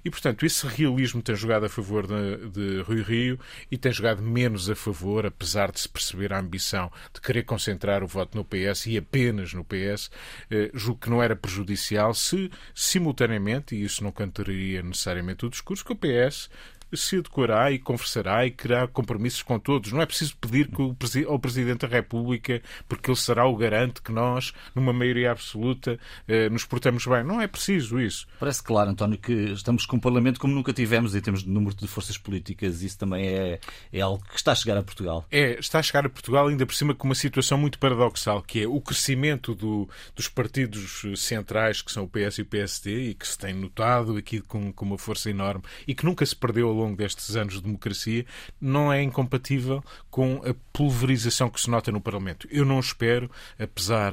E, 0.06 0.10
portanto, 0.10 0.46
esse 0.46 0.66
realismo 0.66 1.22
tem 1.22 1.36
jogado 1.36 1.66
a 1.66 1.70
favor 1.70 2.08
de, 2.08 2.48
de 2.48 2.82
Rui 2.84 3.02
Rio 3.02 3.38
e 3.70 3.78
tem 3.78 3.92
jogado 3.92 4.22
menos 4.22 4.70
a 4.70 4.76
favor, 4.76 5.26
apesar 5.26 5.70
de 5.70 5.82
se 5.82 5.90
perceber 5.90 6.32
a 6.32 6.40
ambição 6.40 6.90
de 7.14 7.20
querer 7.20 7.44
concentrar 7.44 8.02
o 8.04 8.08
voto 8.08 8.38
no 8.38 8.46
PS 8.46 8.86
e 8.86 8.98
apenas 8.98 9.54
no 9.54 9.66
PS. 9.66 10.10
Eh, 10.50 10.72
julgo 10.74 11.02
que 11.02 11.10
não 11.10 11.22
era 11.22 11.36
prejudicial 11.36 12.14
se, 12.14 12.50
simultaneamente, 12.74 13.76
e 13.76 13.84
isso 13.84 14.02
não 14.02 14.14
cantaria 14.14 14.82
necessariamente 14.82 15.46
o 15.46 15.50
discurso, 15.50 15.84
que 15.84 15.92
o 15.92 15.96
PS 15.98 16.53
se 16.96 17.18
adequará 17.18 17.72
e 17.72 17.80
conversará 17.80 18.46
e 18.46 18.52
criará 18.52 18.88
compromissos 18.88 19.42
com 19.42 19.60
todos. 19.60 19.92
Não 19.92 20.02
é 20.02 20.06
preciso 20.06 20.36
pedir 20.38 20.68
que 20.68 21.26
ao 21.28 21.40
Presidente 21.40 21.82
da 21.82 21.88
República, 21.88 22.62
porque 22.88 23.10
ele 23.10 23.18
será 23.18 23.46
o 23.46 23.56
garante 23.56 24.02
que 24.02 24.12
nós, 24.12 24.54
numa 24.74 24.94
maioria 24.94 25.32
absoluta, 25.32 26.00
eh, 26.28 26.50
nos 26.50 26.66
portamos 26.66 27.06
bem. 27.06 27.24
Não 27.24 27.42
é 27.42 27.48
preciso 27.48 28.00
isso. 28.00 28.28
Parece 28.40 28.64
claro, 28.64 28.92
António, 28.92 29.18
que 29.18 29.32
estamos 29.32 29.86
com 29.86 29.98
um 29.98 30.00
Parlamento 30.00 30.40
como 30.40 30.54
nunca 30.54 30.74
tivemos 30.74 31.16
em 31.16 31.22
termos 31.22 31.44
de 31.44 31.50
número 31.50 31.76
de 31.76 31.88
forças 31.88 32.18
políticas. 32.18 32.82
Isso 32.82 32.98
também 32.98 33.28
é, 33.28 33.60
é 33.92 34.02
algo 34.02 34.24
que 34.24 34.36
está 34.36 34.52
a 34.52 34.56
chegar 34.56 34.78
a 34.78 34.84
Portugal. 34.84 35.26
É, 35.32 35.60
está 35.60 35.80
a 35.80 35.84
chegar 35.84 36.06
a 36.06 36.10
Portugal, 36.10 36.48
ainda 36.48 36.66
por 36.66 36.76
cima 36.76 36.94
com 36.94 37.08
uma 37.08 37.16
situação 37.16 37.58
muito 37.58 37.80
paradoxal, 37.80 38.42
que 38.42 38.64
é 38.64 38.68
o 38.68 38.80
crescimento 38.82 39.56
do, 39.56 39.88
dos 40.16 40.28
partidos 40.28 41.04
centrais, 41.16 41.82
que 41.82 41.92
são 41.92 42.04
o 42.04 42.08
PS 42.08 42.40
e 42.40 42.42
o 42.42 42.46
PSD, 42.46 43.10
e 43.10 43.14
que 43.14 43.28
se 43.28 43.38
tem 43.38 43.54
notado 43.54 44.18
aqui 44.18 44.42
com, 44.42 44.72
com 44.72 44.86
uma 44.86 44.98
força 44.98 45.30
enorme, 45.30 45.64
e 45.88 45.96
que 45.96 46.06
nunca 46.06 46.26
se 46.26 46.36
perdeu 46.36 46.68
ao 46.68 46.74
longo 46.74 46.83
destes 46.92 47.36
anos 47.36 47.54
de 47.54 47.62
democracia 47.62 48.26
não 48.60 48.92
é 48.92 49.04
incompatível 49.04 49.84
com 50.10 50.42
a 50.44 50.56
pulverização 50.74 51.50
que 51.50 51.62
se 51.62 51.70
nota 51.70 51.92
no 51.92 52.02
Parlamento. 52.02 52.48
Eu 52.50 52.66
não 52.66 52.80
espero, 52.80 53.30
apesar 53.60 54.12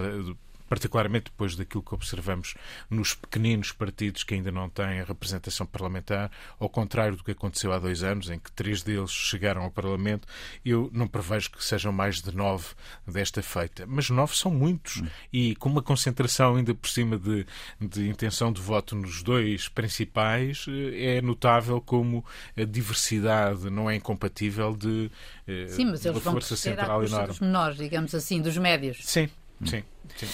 particularmente 0.71 1.25
depois 1.25 1.57
daquilo 1.57 1.83
que 1.83 1.93
observamos 1.93 2.55
nos 2.89 3.13
pequeninos 3.13 3.73
partidos 3.73 4.23
que 4.23 4.35
ainda 4.35 4.53
não 4.53 4.71
têm 4.71 5.01
a 5.01 5.05
representação 5.05 5.67
parlamentar, 5.67 6.31
ao 6.61 6.69
contrário 6.69 7.17
do 7.17 7.25
que 7.25 7.33
aconteceu 7.33 7.73
há 7.73 7.79
dois 7.81 8.05
anos, 8.05 8.31
em 8.31 8.39
que 8.39 8.53
três 8.53 8.81
deles 8.81 9.11
chegaram 9.11 9.63
ao 9.63 9.71
Parlamento, 9.73 10.29
eu 10.65 10.89
não 10.93 11.09
prevejo 11.09 11.51
que 11.51 11.65
sejam 11.65 11.91
mais 11.91 12.23
de 12.23 12.33
nove 12.33 12.69
desta 13.05 13.43
feita. 13.43 13.85
Mas 13.85 14.09
nove 14.11 14.37
são 14.37 14.53
muitos 14.53 14.99
hum. 14.99 15.09
e 15.33 15.57
com 15.57 15.69
uma 15.69 15.83
concentração 15.83 16.55
ainda 16.55 16.73
por 16.73 16.89
cima 16.89 17.19
de, 17.19 17.45
de 17.81 18.09
intenção 18.09 18.53
de 18.53 18.61
voto 18.61 18.95
nos 18.95 19.25
dois 19.25 19.69
principais, 19.69 20.67
eh, 20.69 21.17
é 21.17 21.21
notável 21.21 21.81
como 21.81 22.25
a 22.57 22.63
diversidade 22.63 23.69
não 23.71 23.91
é 23.91 23.97
incompatível 23.97 24.77
de 24.77 25.11
eh, 25.49 25.67
Sim, 25.67 25.87
mas 25.87 26.05
eles 26.07 26.23
vão 26.23 26.35
força 26.35 26.55
central 26.55 27.05
enorme. 27.05 27.27
dos 27.27 27.41
menores, 27.41 27.77
digamos 27.77 28.15
assim, 28.15 28.41
dos 28.41 28.57
médios. 28.57 28.99
Sim, 29.03 29.29
sim, 29.65 29.83
sim. 30.17 30.29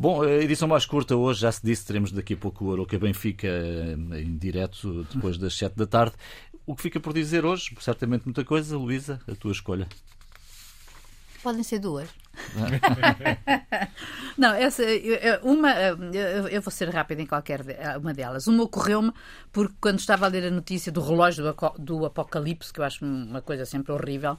Bom, 0.00 0.22
a 0.22 0.30
edição 0.30 0.68
mais 0.68 0.86
curta 0.86 1.16
hoje, 1.16 1.40
já 1.40 1.50
se 1.50 1.60
disse, 1.60 1.84
teremos 1.84 2.12
daqui 2.12 2.34
a 2.34 2.36
pouco 2.36 2.66
o 2.66 2.72
Aroca 2.72 2.96
Benfica 2.96 3.48
eh, 3.48 3.96
em 4.20 4.38
direto, 4.38 5.04
depois 5.12 5.36
das 5.36 5.58
7 5.58 5.74
da 5.74 5.88
tarde. 5.88 6.14
O 6.64 6.76
que 6.76 6.82
fica 6.82 7.00
por 7.00 7.12
dizer 7.12 7.44
hoje? 7.44 7.74
Certamente 7.80 8.24
muita 8.24 8.44
coisa. 8.44 8.78
Luísa, 8.78 9.18
a 9.26 9.34
tua 9.34 9.50
escolha. 9.50 9.88
Podem 11.42 11.64
ser 11.64 11.80
duas. 11.80 12.08
Não, 14.38 14.54
essa, 14.54 14.84
uma, 15.42 15.72
eu 16.48 16.62
vou 16.62 16.70
ser 16.70 16.90
rápida 16.90 17.20
em 17.20 17.26
qualquer 17.26 17.64
uma 18.00 18.14
delas. 18.14 18.46
Uma 18.46 18.62
ocorreu-me 18.62 19.12
porque 19.50 19.74
quando 19.80 19.98
estava 19.98 20.26
a 20.26 20.28
ler 20.28 20.44
a 20.44 20.50
notícia 20.52 20.92
do 20.92 21.00
relógio 21.00 21.44
do 21.76 22.06
apocalipse, 22.06 22.72
que 22.72 22.78
eu 22.78 22.84
acho 22.84 23.04
uma 23.04 23.42
coisa 23.42 23.66
sempre 23.66 23.90
horrível, 23.90 24.38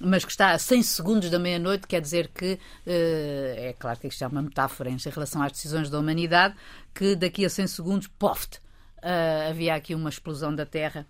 mas 0.00 0.24
que 0.24 0.30
está 0.30 0.50
a 0.50 0.58
100 0.58 0.82
segundos 0.82 1.30
da 1.30 1.38
meia-noite, 1.38 1.86
quer 1.86 2.00
dizer 2.00 2.28
que, 2.28 2.58
eh, 2.86 3.70
é 3.70 3.72
claro 3.78 3.98
que 3.98 4.08
isto 4.08 4.22
é 4.24 4.26
uma 4.26 4.42
metáfora 4.42 4.90
em 4.90 4.96
relação 4.96 5.42
às 5.42 5.52
decisões 5.52 5.88
da 5.88 5.98
humanidade, 5.98 6.54
que 6.94 7.14
daqui 7.14 7.44
a 7.44 7.50
100 7.50 7.66
segundos, 7.68 8.06
poft, 8.06 8.58
uh, 8.58 9.50
havia 9.50 9.74
aqui 9.74 9.94
uma 9.94 10.10
explosão 10.10 10.54
da 10.54 10.66
Terra. 10.66 11.06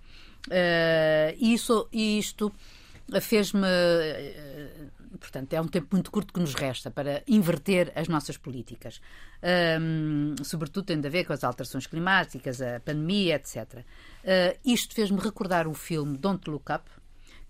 Uh, 0.47 1.37
isso, 1.39 1.89
isto 1.93 2.53
fez-me 3.21 3.67
portanto, 5.19 5.53
é 5.53 5.61
um 5.61 5.69
tempo 5.69 5.89
muito 5.93 6.11
curto 6.11 6.33
que 6.33 6.41
nos 6.41 6.55
resta 6.55 6.91
para 6.91 7.23
inverter 7.27 7.93
as 7.95 8.09
nossas 8.09 8.37
políticas. 8.37 9.01
Sobretudo 10.43 10.87
tendo 10.87 11.07
a 11.07 11.11
ver 11.11 11.25
com 11.25 11.33
as 11.33 11.45
alterações 11.45 11.87
climáticas, 11.87 12.61
a 12.61 12.81
pandemia, 12.81 13.37
etc. 13.37 13.79
Uh, 13.79 14.59
isto 14.65 14.95
fez-me 14.95 15.21
recordar 15.21 15.69
o 15.69 15.75
filme 15.75 16.17
Don't 16.17 16.51
Look 16.51 16.73
Up, 16.73 16.91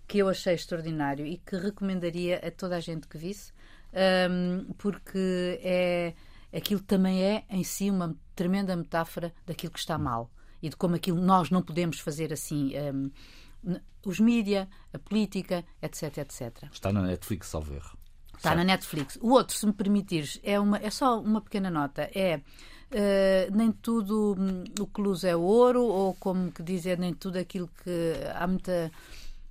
que 0.07 0.19
eu 0.19 0.29
achei 0.29 0.53
extraordinário 0.53 1.25
e 1.25 1.37
que 1.37 1.55
recomendaria 1.55 2.37
a 2.45 2.51
toda 2.51 2.77
a 2.77 2.79
gente 2.79 3.07
que 3.07 3.17
visse, 3.17 3.51
um, 4.29 4.73
porque 4.77 5.59
é, 5.63 6.13
aquilo 6.55 6.81
também 6.81 7.23
é 7.23 7.43
em 7.49 7.63
si 7.63 7.89
uma 7.89 8.15
tremenda 8.35 8.75
metáfora 8.75 9.33
daquilo 9.45 9.71
que 9.73 9.79
está 9.79 9.97
mal 9.97 10.29
e 10.61 10.69
de 10.69 10.75
como 10.75 10.95
aquilo 10.95 11.21
nós 11.21 11.49
não 11.49 11.61
podemos 11.61 11.99
fazer 11.99 12.33
assim. 12.33 12.73
Um, 12.77 13.11
os 14.05 14.19
mídia, 14.19 14.69
a 14.93 14.99
política, 14.99 15.65
etc, 15.81 16.19
etc. 16.19 16.69
Está 16.71 16.93
na 16.93 17.01
Netflix, 17.01 17.47
salvo 17.47 17.73
erro. 17.73 17.97
Está 18.27 18.49
certo. 18.49 18.57
na 18.57 18.63
Netflix. 18.63 19.17
O 19.21 19.31
outro, 19.31 19.55
se 19.55 19.65
me 19.65 19.73
permitires, 19.73 20.39
é, 20.43 20.59
uma, 20.59 20.77
é 20.77 20.89
só 20.91 21.19
uma 21.19 21.41
pequena 21.41 21.71
nota. 21.71 22.09
É 22.13 22.37
uh, 22.37 23.55
nem 23.55 23.71
tudo 23.71 24.35
hum, 24.37 24.63
o 24.79 24.85
que 24.85 25.01
luz 25.01 25.23
é 25.23 25.35
ouro, 25.35 25.83
ou 25.83 26.13
como 26.15 26.51
que 26.51 26.61
dizer, 26.61 26.99
nem 26.99 27.13
tudo 27.13 27.39
aquilo 27.39 27.69
que 27.83 28.13
há 28.35 28.45
muita 28.45 28.91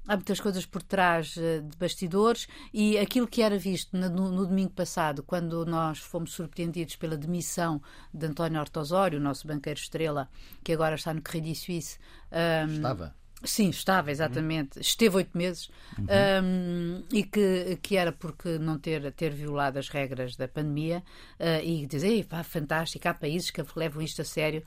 há 0.07 0.17
muitas 0.17 0.41
coisas 0.41 0.67
por 0.67 0.83
trás 0.83 1.37
uh, 1.37 1.63
de 1.63 1.77
bastidores 1.77 2.47
e 2.73 2.99
aquilo 2.99 3.27
que 3.27 3.43
era 3.43 3.59
visto 3.59 3.97
no, 3.97 4.09
no, 4.09 4.47
domingo 4.47 4.73
passado, 4.73 5.23
quando 5.23 5.65
nós 5.67 5.99
fomos 5.99 6.33
surpreendidos 6.33 6.97
pela 6.97 7.17
demissão 7.17 7.81
de 8.13 8.27
António 8.27 8.61
Hortosório, 8.61 9.19
o 9.19 9.23
nosso 9.23 9.47
banqueiro 9.47 9.79
estrela, 9.79 10.29
que 10.63 10.73
agora 10.73 10.95
está 10.95 11.13
no 11.13 11.23
Credit 11.23 11.55
Suisse. 11.55 11.99
Um, 12.33 12.75
Estava. 12.75 13.15
Sim, 13.45 13.69
estava, 13.69 14.11
exatamente. 14.11 14.77
Uhum. 14.77 14.81
Esteve 14.81 15.17
oito 15.17 15.37
meses 15.37 15.71
uhum. 15.99 16.07
um, 16.43 17.05
e 17.13 17.23
que, 17.23 17.79
que 17.83 17.97
era 17.97 18.11
porque 18.11 18.59
não 18.59 18.79
ter, 18.79 19.13
ter 19.13 19.33
violado 19.33 19.79
as 19.79 19.89
regras 19.89 20.35
da 20.35 20.49
pandemia 20.49 21.03
uh, 21.39 21.63
e 21.63 21.87
dizer, 21.87 22.25
pá, 22.25 22.43
fantástico, 22.43 23.07
há 23.07 23.13
países 23.13 23.51
que 23.51 23.63
levam 23.77 24.03
isto 24.03 24.23
a 24.23 24.25
sério. 24.25 24.63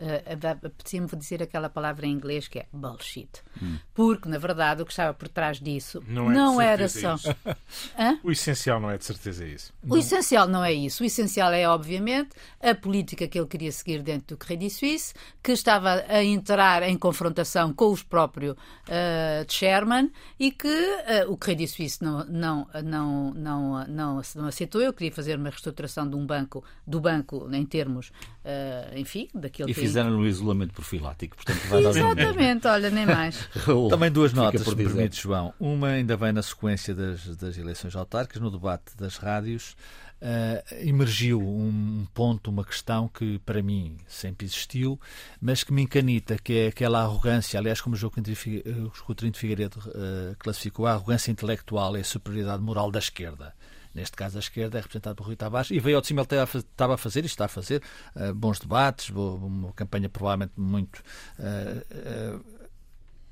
Uh, 0.00 0.66
apetecia-me 0.66 1.06
dizer 1.08 1.42
aquela 1.42 1.68
palavra 1.68 2.06
em 2.06 2.12
inglês 2.12 2.48
que 2.48 2.60
é 2.60 2.66
bullshit. 2.72 3.28
Hum. 3.62 3.76
Porque, 3.92 4.28
na 4.28 4.38
verdade, 4.38 4.80
o 4.80 4.86
que 4.86 4.92
estava 4.92 5.12
por 5.12 5.28
trás 5.28 5.60
disso 5.60 6.02
não, 6.08 6.30
é 6.30 6.34
não 6.34 6.60
era 6.60 6.88
só. 6.88 7.16
o 8.24 8.30
essencial 8.30 8.80
não 8.80 8.90
é 8.90 8.96
de 8.96 9.04
certeza 9.04 9.44
isso. 9.46 9.74
O 9.82 9.88
não. 9.88 9.98
essencial 9.98 10.48
não 10.48 10.64
é 10.64 10.72
isso. 10.72 11.02
O 11.02 11.06
essencial 11.06 11.52
é, 11.52 11.68
obviamente, 11.68 12.30
a 12.62 12.74
política 12.74 13.28
que 13.28 13.38
ele 13.38 13.46
queria 13.46 13.70
seguir 13.70 14.02
dentro 14.02 14.36
do 14.36 14.38
Credit 14.38 14.70
Suisse, 14.70 15.12
que 15.42 15.52
estava 15.52 16.04
a 16.08 16.24
entrar 16.24 16.82
em 16.82 16.96
confrontação 16.96 17.72
com 17.72 17.90
os 17.90 18.02
próprios 18.02 18.52
uh, 18.52 19.44
Chairman 19.48 20.10
e 20.38 20.50
que 20.50 20.66
uh, 20.66 21.30
o 21.30 21.36
Credit 21.36 21.70
Suisse 21.70 22.02
não, 22.02 22.24
não, 22.24 22.66
não, 22.82 23.34
não, 23.34 23.86
não, 23.86 24.22
não 24.34 24.46
aceitou. 24.46 24.80
Eu 24.80 24.94
queria 24.94 25.12
fazer 25.12 25.36
uma 25.36 25.50
reestruturação 25.50 26.08
de 26.08 26.16
um 26.16 26.24
banco, 26.24 26.64
do 26.86 27.00
banco 27.00 27.48
em 27.52 27.66
termos, 27.66 28.08
uh, 28.08 28.96
enfim, 28.96 29.28
daquele 29.34 29.72
e 29.72 29.74
que 29.74 29.89
fizeram 29.90 30.10
no 30.10 30.26
isolamento 30.26 30.72
profilático, 30.72 31.36
portanto 31.36 31.60
vai 31.68 31.82
dar 31.82 31.90
Exatamente, 31.90 32.66
olha, 32.66 32.90
nem 32.90 33.06
mais. 33.06 33.48
Também 33.90 34.10
duas 34.10 34.32
notas, 34.32 34.62
por 34.62 34.76
permite, 34.76 35.20
João. 35.20 35.52
Uma 35.58 35.88
ainda 35.88 36.16
vem 36.16 36.32
na 36.32 36.42
sequência 36.42 36.94
das, 36.94 37.36
das 37.36 37.58
eleições 37.58 37.94
autárquicas, 37.94 38.40
no 38.42 38.50
debate 38.50 38.96
das 38.96 39.16
rádios. 39.16 39.76
Uh, 40.20 40.86
emergiu 40.86 41.40
um 41.40 42.06
ponto, 42.12 42.50
uma 42.50 42.62
questão 42.62 43.08
que 43.08 43.38
para 43.38 43.62
mim 43.62 43.96
sempre 44.06 44.44
existiu, 44.44 45.00
mas 45.40 45.64
que 45.64 45.72
me 45.72 45.80
encanita, 45.80 46.36
que 46.36 46.52
é 46.52 46.66
aquela 46.66 47.00
arrogância, 47.00 47.58
aliás, 47.58 47.80
como 47.80 47.96
o 47.96 47.98
João 47.98 48.12
Coutinho 48.12 49.32
de 49.32 49.38
Figueiredo 49.38 49.78
uh, 49.78 50.36
classificou, 50.38 50.86
a 50.86 50.92
arrogância 50.92 51.30
intelectual 51.30 51.96
e 51.96 52.00
a 52.00 52.04
superioridade 52.04 52.62
moral 52.62 52.90
da 52.90 52.98
esquerda 52.98 53.54
neste 53.94 54.16
caso 54.16 54.38
a 54.38 54.40
esquerda, 54.40 54.78
é 54.78 54.80
representado 54.80 55.16
por 55.16 55.26
Rui 55.26 55.36
Tavares, 55.36 55.70
e 55.70 55.78
veio 55.78 55.96
ao 55.96 56.00
de 56.00 56.08
cima, 56.08 56.26
ele 56.30 56.42
estava 56.42 56.94
a 56.94 56.96
fazer 56.96 57.22
e 57.24 57.26
está 57.26 57.46
a 57.46 57.48
fazer 57.48 57.82
uh, 58.14 58.34
bons 58.34 58.58
debates, 58.58 59.10
uma 59.10 59.72
campanha 59.72 60.08
provavelmente 60.08 60.52
muito 60.56 61.02
uh, 61.38 62.36
uh, 62.36 62.60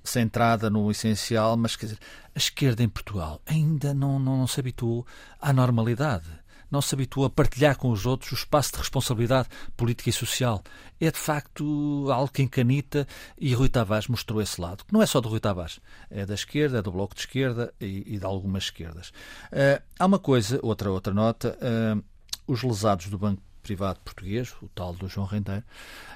centrada 0.03 0.71
no 0.71 0.91
essencial, 0.91 1.57
mas 1.57 1.77
quer 1.77 1.87
dizer, 1.87 1.99
a 2.35 2.39
esquerda 2.39 2.83
em 2.83 2.89
Portugal 2.89 3.41
ainda 3.47 3.93
não, 3.93 4.19
não, 4.19 4.39
não 4.39 4.47
se 4.47 4.59
habituou 4.59 5.07
à 5.41 5.53
normalidade 5.53 6.38
não 6.71 6.81
se 6.81 6.95
habitua 6.95 7.27
a 7.27 7.31
partilhar 7.31 7.77
com 7.77 7.91
os 7.91 8.07
outros 8.07 8.33
o 8.33 8.35
espaço 8.35 8.73
de 8.73 8.79
responsabilidade 8.79 9.49
política 9.77 10.11
e 10.11 10.13
social. 10.13 10.63
É 11.01 11.11
de 11.11 11.19
facto 11.19 12.09
algo 12.11 12.33
que 12.33 12.43
encanita 12.43 13.07
e 13.39 13.55
Rui 13.55 13.69
Tavares 13.69 14.09
mostrou 14.09 14.41
esse 14.41 14.61
lado. 14.61 14.85
Que 14.85 14.93
não 14.93 15.03
é 15.03 15.07
só 15.07 15.21
do 15.21 15.29
Rui 15.29 15.41
Tavares, 15.41 15.81
é 16.11 16.27
da 16.27 16.35
esquerda, 16.35 16.79
é 16.79 16.83
do 16.83 16.93
Bloco 16.93 17.15
de 17.15 17.21
Esquerda 17.21 17.73
e, 17.81 18.15
e 18.15 18.19
de 18.19 18.25
algumas 18.25 18.65
esquerdas. 18.65 19.09
Uh, 19.53 19.83
há 19.99 20.07
uma 20.07 20.19
coisa, 20.19 20.59
outra, 20.63 20.91
outra 20.91 21.15
nota, 21.15 21.57
uh, 21.61 22.03
os 22.47 22.63
lesados 22.63 23.07
do 23.07 23.19
Banco 23.19 23.43
Privado 23.63 24.01
Português, 24.01 24.55
o 24.63 24.69
tal 24.69 24.95
do 24.95 25.09
João 25.09 25.27
Rendeiro, 25.27 25.65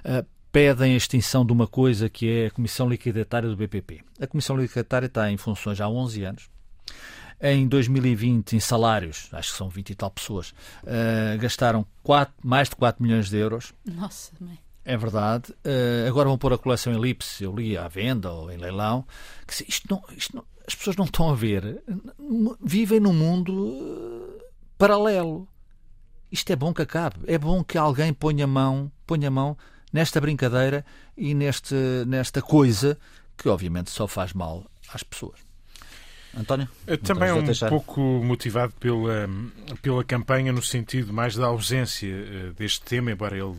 uh, 0.04 0.26
pedem 0.50 0.94
a 0.94 0.96
extinção 0.96 1.46
de 1.46 1.52
uma 1.52 1.66
coisa 1.66 2.08
que 2.08 2.28
é 2.28 2.46
a 2.46 2.50
Comissão 2.50 2.88
Liquidatária 2.88 3.48
do 3.48 3.56
BPP. 3.56 4.02
A 4.20 4.26
Comissão 4.26 4.56
Liquidatária 4.56 5.06
está 5.06 5.30
em 5.30 5.36
funções 5.36 5.80
há 5.80 5.88
11 5.88 6.24
anos 6.24 6.50
em 7.42 7.66
2020, 7.66 8.54
em 8.54 8.60
salários, 8.60 9.28
acho 9.32 9.50
que 9.50 9.58
são 9.58 9.68
20 9.68 9.90
e 9.90 9.94
tal 9.96 10.10
pessoas, 10.10 10.50
uh, 10.84 11.38
gastaram 11.40 11.84
4, 12.04 12.32
mais 12.42 12.68
de 12.68 12.76
4 12.76 13.02
milhões 13.02 13.28
de 13.28 13.36
euros. 13.36 13.74
Nossa, 13.84 14.30
mãe. 14.40 14.58
É 14.84 14.96
verdade. 14.96 15.52
Uh, 15.64 16.08
agora 16.08 16.28
vão 16.28 16.38
pôr 16.38 16.52
a 16.52 16.58
coleção 16.58 16.92
em 16.92 16.96
elipse, 16.96 17.42
eu 17.42 17.54
li 17.54 17.76
à 17.76 17.88
venda 17.88 18.30
ou 18.30 18.50
em 18.50 18.56
leilão. 18.56 19.04
Que, 19.46 19.68
isto 19.68 19.86
não, 19.90 20.02
isto 20.16 20.36
não, 20.36 20.44
as 20.66 20.74
pessoas 20.76 20.96
não 20.96 21.04
estão 21.04 21.30
a 21.30 21.34
ver. 21.34 21.82
Vivem 22.64 23.00
num 23.00 23.12
mundo 23.12 23.52
uh, 23.52 24.40
paralelo. 24.78 25.48
Isto 26.30 26.52
é 26.52 26.56
bom 26.56 26.72
que 26.72 26.82
acabe. 26.82 27.16
É 27.26 27.36
bom 27.38 27.64
que 27.64 27.76
alguém 27.76 28.12
ponha 28.12 28.46
mão, 28.46 28.90
ponha 29.04 29.30
mão 29.30 29.56
nesta 29.92 30.20
brincadeira 30.20 30.84
e 31.16 31.34
neste, 31.34 31.74
nesta 32.06 32.40
coisa 32.40 32.98
que 33.36 33.48
obviamente 33.48 33.90
só 33.90 34.06
faz 34.06 34.32
mal 34.32 34.64
às 34.92 35.02
pessoas. 35.02 35.51
António? 36.34 36.68
Também 37.04 37.28
é 37.28 37.34
um 37.34 37.68
pouco 37.68 38.00
motivado 38.00 38.72
pela, 38.80 39.28
pela 39.82 40.02
campanha, 40.02 40.52
no 40.52 40.62
sentido 40.62 41.12
mais 41.12 41.34
da 41.34 41.46
ausência 41.46 42.08
eh, 42.08 42.52
deste 42.56 42.82
tema, 42.82 43.12
embora 43.12 43.36
ele 43.36 43.54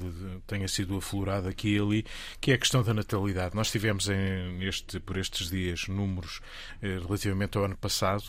tenha 0.48 0.68
sido 0.68 0.98
aflorado 0.98 1.48
aqui 1.48 1.76
e 1.76 1.80
ali, 1.80 2.06
que 2.42 2.52
é 2.52 2.56
a 2.56 2.58
questão 2.58 2.82
da 2.82 2.94
natalidade. 2.94 3.56
Nós 3.56 3.70
tivemos 3.70 4.10
em, 4.10 4.58
neste, 4.58 5.00
por 5.00 5.18
estes 5.18 5.50
dias 5.50 5.88
números 5.88 6.42
eh, 6.82 7.00
relativamente 7.00 7.58
ao 7.58 7.66
ano 7.66 7.78
passado. 7.78 8.24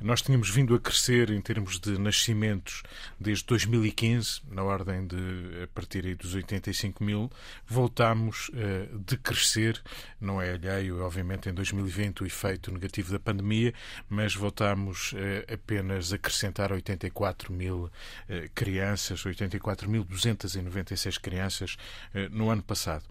Nós 0.00 0.20
tínhamos 0.20 0.50
vindo 0.50 0.74
a 0.74 0.80
crescer 0.80 1.30
em 1.30 1.40
termos 1.40 1.78
de 1.78 1.98
nascimentos 1.98 2.82
desde 3.18 3.44
2015, 3.46 4.42
na 4.50 4.62
ordem 4.62 5.06
de 5.06 5.16
a 5.62 5.66
partir 5.68 6.04
aí 6.04 6.14
dos 6.14 6.34
85 6.34 7.02
mil. 7.02 7.30
Voltámos 7.66 8.50
a 8.54 8.98
decrescer, 8.98 9.80
não 10.20 10.40
é 10.40 10.52
alheio, 10.52 11.02
obviamente, 11.02 11.48
em 11.48 11.54
2020 11.54 12.22
o 12.22 12.26
efeito 12.26 12.70
negativo 12.72 13.12
da 13.12 13.18
pandemia, 13.18 13.73
mas 14.08 14.34
voltamos 14.34 15.14
eh, 15.16 15.44
apenas 15.52 16.12
a 16.12 16.16
acrescentar 16.16 16.72
84 16.72 17.52
mil 17.52 17.90
eh, 18.28 18.48
crianças, 18.54 19.22
84.296 19.24 21.20
crianças 21.20 21.76
eh, 22.14 22.28
no 22.30 22.50
ano 22.50 22.62
passado. 22.62 23.04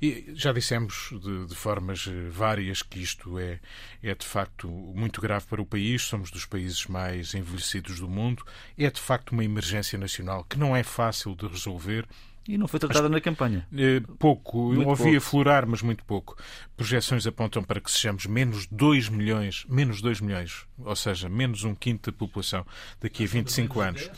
E 0.00 0.32
já 0.34 0.52
dissemos 0.52 1.10
de, 1.12 1.46
de 1.46 1.54
formas 1.54 2.08
várias 2.30 2.82
que 2.82 3.00
isto 3.00 3.38
é, 3.38 3.60
é 4.02 4.14
de 4.14 4.26
facto 4.26 4.68
muito 4.68 5.20
grave 5.20 5.46
para 5.46 5.62
o 5.62 5.66
país, 5.66 6.02
somos 6.02 6.30
dos 6.30 6.44
países 6.44 6.86
mais 6.86 7.34
envelhecidos 7.34 8.00
do 8.00 8.08
mundo, 8.08 8.44
é 8.78 8.90
de 8.90 9.00
facto 9.00 9.32
uma 9.32 9.44
emergência 9.44 9.98
nacional 9.98 10.44
que 10.44 10.58
não 10.58 10.76
é 10.76 10.82
fácil 10.82 11.34
de 11.34 11.46
resolver 11.46 12.06
e 12.46 12.58
não 12.58 12.68
foi 12.68 12.78
tratada 12.78 13.08
na 13.08 13.20
campanha. 13.20 13.66
Eh, 13.74 14.00
pouco. 14.18 14.74
Eu 14.74 14.86
ouvi 14.88 15.16
aflorar, 15.16 15.66
mas 15.66 15.80
muito 15.80 16.04
pouco. 16.04 16.36
Projeções 16.76 17.26
apontam 17.26 17.62
para 17.62 17.80
que 17.80 17.90
sejamos 17.90 18.26
menos 18.26 18.66
2 18.66 19.08
milhões, 19.08 19.64
menos 19.68 20.02
2 20.02 20.20
milhões, 20.20 20.66
ou 20.78 20.94
seja, 20.94 21.28
menos 21.28 21.64
um 21.64 21.74
quinto 21.74 22.10
da 22.10 22.16
população 22.16 22.66
daqui 23.00 23.24
a 23.24 23.26
25 23.26 23.80
anos. 23.80 24.10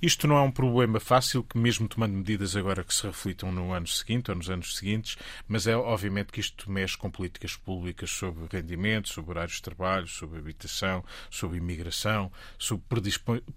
Isto 0.00 0.26
não 0.26 0.36
é 0.36 0.42
um 0.42 0.50
problema 0.50 0.98
fácil, 0.98 1.42
que 1.44 1.58
mesmo 1.58 1.86
tomando 1.86 2.14
medidas 2.14 2.56
agora 2.56 2.82
que 2.82 2.94
se 2.94 3.06
reflitam 3.06 3.52
no 3.52 3.72
ano 3.72 3.86
seguinte 3.86 4.30
ou 4.30 4.36
nos 4.36 4.50
anos 4.50 4.76
seguintes, 4.76 5.16
mas 5.46 5.66
é 5.66 5.76
obviamente 5.76 6.32
que 6.32 6.40
isto 6.40 6.70
mexe 6.70 6.96
com 6.96 7.10
políticas 7.10 7.56
públicas 7.56 8.10
sobre 8.10 8.44
rendimentos, 8.50 9.12
sobre 9.12 9.32
horários 9.32 9.56
de 9.56 9.62
trabalho, 9.62 10.06
sobre 10.08 10.38
habitação, 10.38 11.04
sobre 11.30 11.58
imigração, 11.58 12.30
sobre 12.58 12.84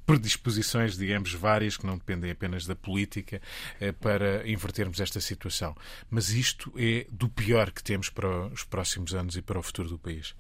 predisposições, 0.06 0.98
digamos, 0.98 1.34
várias 1.34 1.78
que 1.78 1.86
não 1.86 1.98
dependem 1.98 2.32
apenas 2.32 2.66
da 2.66 2.76
política 2.76 3.42
eh, 3.80 3.92
para 3.92 4.11
para 4.12 4.50
invertermos 4.50 5.00
esta 5.00 5.22
situação. 5.22 5.76
Mas 6.10 6.30
isto 6.32 6.72
é 6.78 7.08
do 7.10 7.30
pior 7.30 7.72
que 7.72 7.84
temos 7.84 8.10
para 8.10 8.48
os 8.48 8.64
próximos 8.64 9.14
anos 9.14 9.38
e 9.38 9.42
para 9.42 9.58
o 9.58 9.64
futuro 9.64 9.90
do 9.90 9.98
país. 9.98 10.36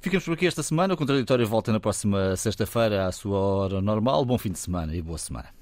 Ficamos 0.00 0.24
por 0.24 0.32
aqui 0.32 0.46
esta 0.46 0.62
semana. 0.62 0.94
O 0.94 0.96
Contraditório 0.96 1.46
volta 1.46 1.72
na 1.72 1.80
próxima 1.80 2.34
sexta-feira 2.36 3.06
à 3.06 3.12
sua 3.12 3.38
hora 3.38 3.80
normal. 3.80 4.24
Bom 4.24 4.38
fim 4.38 4.52
de 4.52 4.58
semana 4.58 4.94
e 4.94 5.02
boa 5.02 5.18
semana. 5.18 5.59